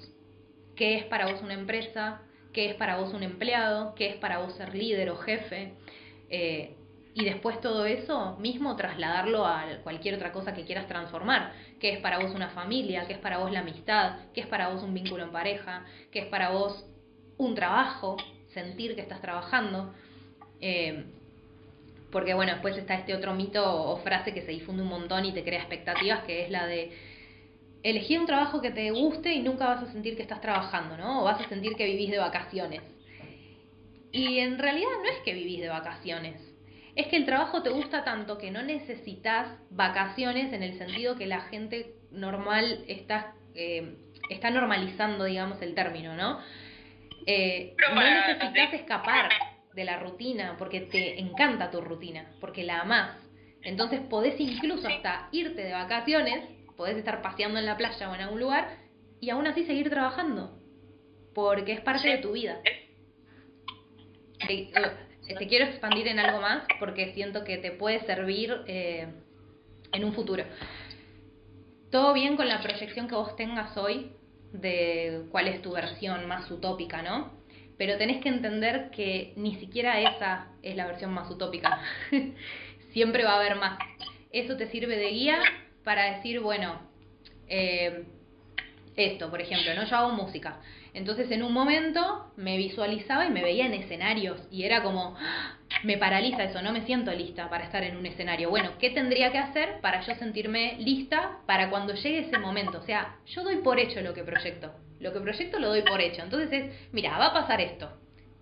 [0.77, 2.23] ¿Qué es para vos una empresa?
[2.53, 3.95] ¿Qué es para vos un empleado?
[3.95, 5.75] ¿Qué es para vos ser líder o jefe?
[6.31, 6.75] Eh,
[7.17, 11.51] y después todo eso mismo trasladarlo a cualquier otra cosa que quieras transformar.
[11.81, 13.07] ¿Qué es para vos una familia?
[13.07, 14.19] ¿Qué es para vos la amistad?
[14.35, 15.87] ¿Qué es para vos un vínculo en pareja?
[16.13, 16.85] ¿Qué es para vos
[17.39, 18.19] un trabajo?
[18.53, 19.95] Sentir que estás trabajando.
[20.61, 21.07] Eh,
[22.13, 25.33] porque bueno, después está este otro mito o frase que se difunde un montón y
[25.33, 26.93] te crea expectativas, que es la de
[27.83, 31.23] elegir un trabajo que te guste y nunca vas a sentir que estás trabajando, ¿no?
[31.23, 32.83] O vas a sentir que vivís de vacaciones.
[34.13, 36.56] Y en realidad no es que vivís de vacaciones.
[36.97, 41.27] Es que el trabajo te gusta tanto que no necesitas vacaciones en el sentido que
[41.27, 43.99] la gente normal está, eh,
[44.31, 46.41] está normalizando, digamos, el término, ¿no?
[47.27, 49.29] Eh, no necesitas escapar
[49.75, 53.15] de la rutina porque te encanta tu rutina, porque la amás.
[53.63, 58.23] Entonces podés incluso hasta irte de vacaciones, podés estar paseando en la playa o en
[58.23, 58.79] algún lugar
[59.21, 60.59] y aún así seguir trabajando,
[61.35, 62.59] porque es parte de tu vida.
[65.27, 69.07] Te, te quiero expandir en algo más porque siento que te puede servir eh,
[69.93, 70.45] en un futuro.
[71.91, 74.13] Todo bien con la proyección que vos tengas hoy
[74.53, 77.33] de cuál es tu versión más utópica, ¿no?
[77.79, 81.81] Pero tenés que entender que ni siquiera esa es la versión más utópica.
[82.93, 83.79] Siempre va a haber más.
[84.33, 85.39] Eso te sirve de guía
[85.85, 86.81] para decir, bueno,
[87.49, 88.05] eh,
[88.97, 89.85] esto, por ejemplo, ¿no?
[89.85, 90.61] Yo hago música.
[90.97, 95.59] Entonces en un momento me visualizaba y me veía en escenarios y era como, ¡ah!
[95.85, 98.49] me paraliza eso, no me siento lista para estar en un escenario.
[98.49, 102.79] Bueno, ¿qué tendría que hacer para yo sentirme lista para cuando llegue ese momento?
[102.79, 104.73] O sea, yo doy por hecho lo que proyecto.
[104.99, 106.23] Lo que proyecto lo doy por hecho.
[106.23, 107.93] Entonces es, mira, va a pasar esto.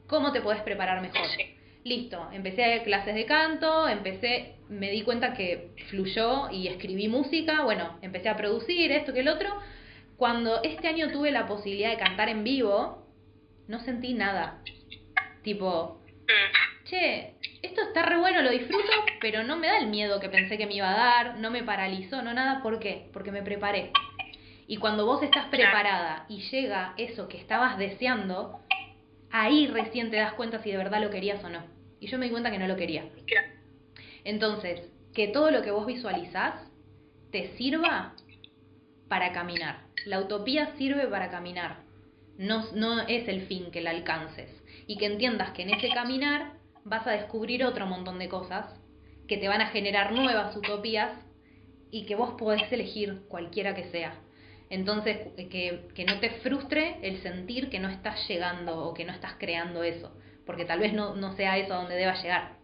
[0.07, 1.27] ¿Cómo te puedes preparar mejor?
[1.83, 7.99] Listo, empecé clases de canto, empecé, me di cuenta que fluyó y escribí música, bueno,
[8.01, 9.51] empecé a producir esto que el otro.
[10.17, 13.07] Cuando este año tuve la posibilidad de cantar en vivo,
[13.69, 14.63] no sentí nada.
[15.43, 16.85] Tipo, Mm.
[16.85, 18.89] che, esto está re bueno, lo disfruto,
[19.21, 21.63] pero no me da el miedo que pensé que me iba a dar, no me
[21.63, 22.63] paralizó, no nada.
[22.63, 23.11] ¿Por qué?
[23.13, 23.91] Porque me preparé.
[24.67, 28.61] Y cuando vos estás preparada y llega eso que estabas deseando,
[29.31, 31.63] ahí recién te das cuenta si de verdad lo querías o no.
[32.01, 33.05] Y yo me di cuenta que no lo quería.
[34.25, 34.81] Entonces,
[35.15, 36.55] que todo lo que vos visualizás
[37.31, 38.15] te sirva
[39.09, 39.84] para caminar.
[40.05, 41.79] La utopía sirve para caminar.
[42.37, 44.51] No, no es el fin que la alcances.
[44.87, 46.53] Y que entiendas que en ese caminar
[46.85, 48.67] vas a descubrir otro montón de cosas
[49.29, 51.13] que te van a generar nuevas utopías
[51.91, 54.15] y que vos podés elegir cualquiera que sea.
[54.69, 59.13] Entonces, que, que no te frustre el sentir que no estás llegando o que no
[59.13, 60.13] estás creando eso,
[60.45, 62.57] porque tal vez no, no sea eso a donde debas llegar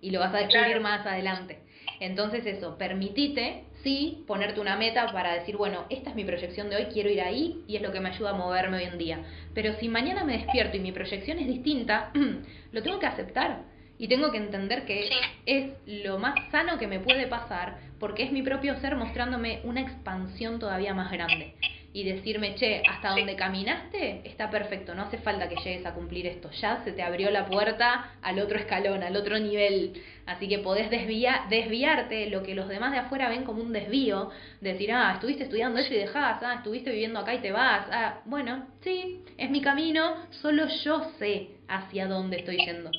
[0.00, 0.80] y lo vas a descubrir Claro.
[0.82, 1.58] más adelante.
[2.00, 6.74] Entonces eso, permitite sí ponerte una meta para decir, bueno, esta es mi proyección de
[6.74, 9.20] hoy, quiero ir ahí y es lo que me ayuda a moverme hoy en día.
[9.54, 12.10] Pero si mañana me despierto y mi proyección es distinta,
[12.72, 13.62] lo tengo que aceptar.
[13.96, 15.08] Y tengo que entender que
[15.46, 19.80] es lo más sano que me puede pasar porque es mi propio ser mostrándome una
[19.80, 21.54] expansión todavía más grande
[21.92, 26.26] y decirme, che, hasta donde caminaste está perfecto, no hace falta que llegues a cumplir
[26.26, 30.58] esto, ya se te abrió la puerta al otro escalón, al otro nivel, así que
[30.58, 34.30] podés desviar, desviarte lo que los demás de afuera ven como un desvío,
[34.60, 38.20] decir, ah, estuviste estudiando eso y dejás, ah, estuviste viviendo acá y te vas, ah,
[38.26, 42.90] bueno, sí, es mi camino, solo yo sé hacia dónde estoy yendo.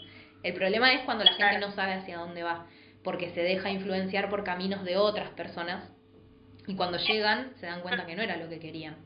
[0.43, 2.67] El problema es cuando la gente no sabe hacia dónde va,
[3.03, 5.96] porque se deja influenciar por caminos de otras personas
[6.67, 8.97] y cuando llegan se dan cuenta que no era lo que querían.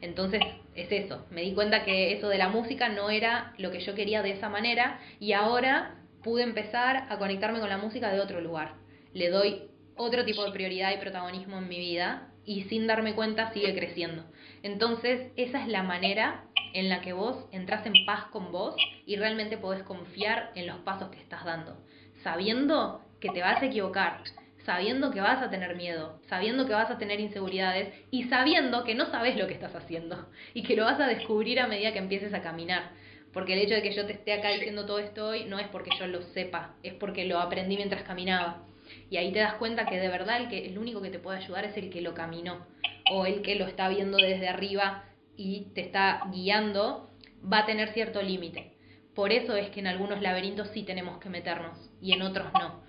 [0.00, 0.40] Entonces
[0.74, 3.94] es eso, me di cuenta que eso de la música no era lo que yo
[3.94, 8.40] quería de esa manera y ahora pude empezar a conectarme con la música de otro
[8.40, 8.74] lugar.
[9.12, 9.62] Le doy
[9.96, 14.24] otro tipo de prioridad y protagonismo en mi vida y sin darme cuenta sigue creciendo.
[14.62, 16.44] Entonces esa es la manera
[16.74, 20.78] en la que vos entras en paz con vos y realmente podés confiar en los
[20.78, 21.76] pasos que estás dando,
[22.22, 24.22] sabiendo que te vas a equivocar,
[24.68, 28.94] sabiendo que vas a tener miedo, sabiendo que vas a tener inseguridades y sabiendo que
[28.94, 31.98] no sabes lo que estás haciendo y que lo vas a descubrir a medida que
[31.98, 32.90] empieces a caminar.
[33.32, 35.68] Porque el hecho de que yo te esté acá diciendo todo esto hoy no es
[35.68, 38.66] porque yo lo sepa, es porque lo aprendí mientras caminaba.
[39.08, 41.38] Y ahí te das cuenta que de verdad el, que, el único que te puede
[41.38, 42.66] ayudar es el que lo caminó
[43.10, 45.04] o el que lo está viendo desde arriba
[45.34, 47.08] y te está guiando,
[47.50, 48.74] va a tener cierto límite.
[49.14, 52.86] Por eso es que en algunos laberintos sí tenemos que meternos y en otros no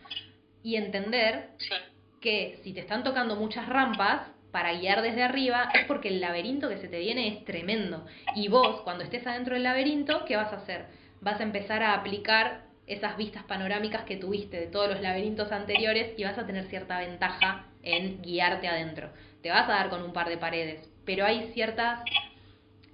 [0.63, 1.49] y entender
[2.21, 6.69] que si te están tocando muchas rampas para guiar desde arriba es porque el laberinto
[6.69, 8.05] que se te viene es tremendo.
[8.35, 10.87] Y vos, cuando estés adentro del laberinto, ¿qué vas a hacer?
[11.21, 16.13] Vas a empezar a aplicar esas vistas panorámicas que tuviste de todos los laberintos anteriores
[16.17, 19.11] y vas a tener cierta ventaja en guiarte adentro.
[19.43, 22.01] Te vas a dar con un par de paredes, pero hay ciertas,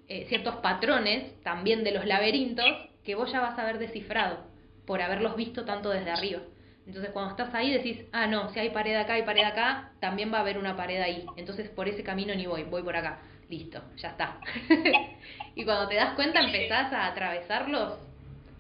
[0.09, 2.66] eh, ciertos patrones también de los laberintos
[3.05, 4.43] que vos ya vas a haber descifrado
[4.86, 6.41] por haberlos visto tanto desde arriba.
[6.88, 10.32] Entonces cuando estás ahí decís, ah, no, si hay pared acá y pared acá, también
[10.32, 11.26] va a haber una pared ahí.
[11.36, 13.20] Entonces por ese camino ni voy, voy por acá.
[13.50, 14.40] Listo, ya está.
[15.56, 18.00] y cuando te das cuenta empezás a atravesarlos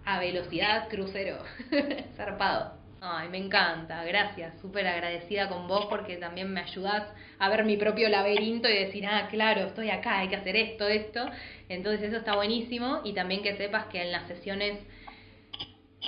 [0.05, 1.37] a velocidad crucero.
[2.15, 2.85] Zarpado.
[3.07, 7.03] Ay, me encanta, gracias, súper agradecida con vos porque también me ayudás
[7.37, 10.87] a ver mi propio laberinto y decir, ah, claro, estoy acá, hay que hacer esto,
[10.87, 11.23] esto.
[11.69, 14.79] Entonces eso está buenísimo y también que sepas que en las sesiones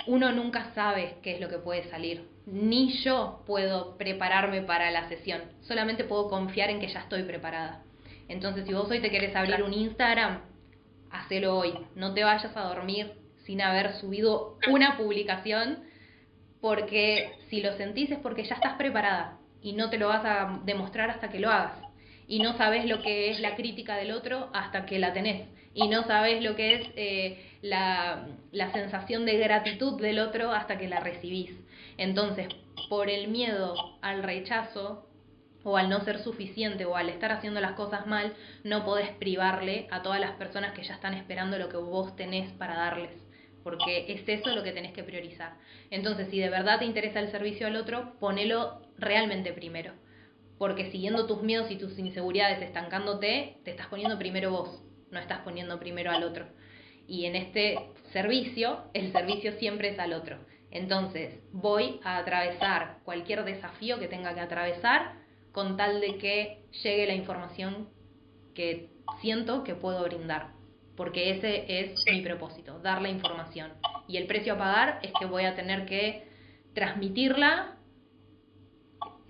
[0.06, 2.28] uno nunca sabe qué es lo que puede salir.
[2.46, 7.82] Ni yo puedo prepararme para la sesión, solamente puedo confiar en que ya estoy preparada.
[8.28, 10.40] Entonces, si vos hoy te querés abrir un Instagram,
[11.10, 11.74] hacelo hoy.
[11.94, 13.12] No te vayas a dormir
[13.44, 15.84] sin haber subido una publicación,
[16.60, 20.60] porque si lo sentís es porque ya estás preparada y no te lo vas a
[20.64, 21.78] demostrar hasta que lo hagas.
[22.26, 25.48] Y no sabes lo que es la crítica del otro hasta que la tenés
[25.78, 30.76] y no sabes lo que es eh, la, la sensación de gratitud del otro hasta
[30.76, 31.52] que la recibís.
[31.96, 32.48] Entonces,
[32.88, 35.06] por el miedo al rechazo
[35.62, 39.86] o al no ser suficiente o al estar haciendo las cosas mal, no podés privarle
[39.92, 43.12] a todas las personas que ya están esperando lo que vos tenés para darles,
[43.62, 45.58] porque es eso lo que tenés que priorizar.
[45.90, 49.92] Entonces, si de verdad te interesa el servicio al otro, ponelo realmente primero,
[50.58, 55.40] porque siguiendo tus miedos y tus inseguridades estancándote, te estás poniendo primero vos no estás
[55.40, 56.46] poniendo primero al otro.
[57.06, 57.78] Y en este
[58.12, 60.38] servicio, el servicio siempre es al otro.
[60.70, 65.14] Entonces, voy a atravesar cualquier desafío que tenga que atravesar
[65.52, 67.88] con tal de que llegue la información
[68.54, 68.90] que
[69.20, 70.52] siento que puedo brindar.
[70.96, 73.72] Porque ese es mi propósito, dar la información.
[74.06, 76.28] Y el precio a pagar es que voy a tener que
[76.74, 77.76] transmitirla,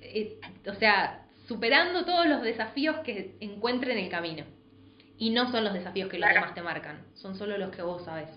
[0.00, 4.44] eh, o sea, superando todos los desafíos que encuentre en el camino.
[5.18, 8.04] Y no son los desafíos que los demás te marcan, son solo los que vos
[8.04, 8.30] sabes.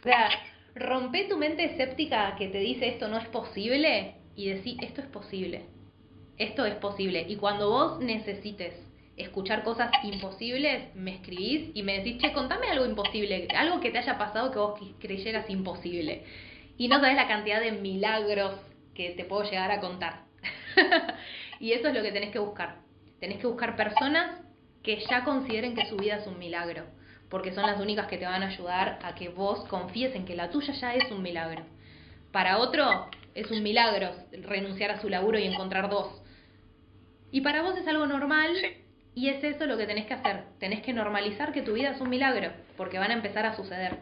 [0.00, 0.28] O sea,
[0.74, 5.06] rompe tu mente escéptica que te dice esto no es posible y decir esto es
[5.06, 5.66] posible.
[6.36, 7.24] Esto es posible.
[7.28, 8.74] Y cuando vos necesites
[9.16, 13.98] escuchar cosas imposibles, me escribís y me decís, che, contame algo imposible, algo que te
[13.98, 16.24] haya pasado que vos creyeras imposible.
[16.76, 18.56] Y no sabes la cantidad de milagros
[18.94, 20.24] que te puedo llegar a contar.
[21.60, 22.80] y eso es lo que tenés que buscar.
[23.20, 24.43] Tenés que buscar personas
[24.84, 26.84] que ya consideren que su vida es un milagro,
[27.30, 30.36] porque son las únicas que te van a ayudar a que vos confíes en que
[30.36, 31.64] la tuya ya es un milagro.
[32.30, 36.22] Para otro es un milagro renunciar a su laburo y encontrar dos.
[37.32, 38.52] Y para vos es algo normal
[39.14, 40.44] y es eso lo que tenés que hacer.
[40.60, 43.98] Tenés que normalizar que tu vida es un milagro, porque van a empezar a suceder.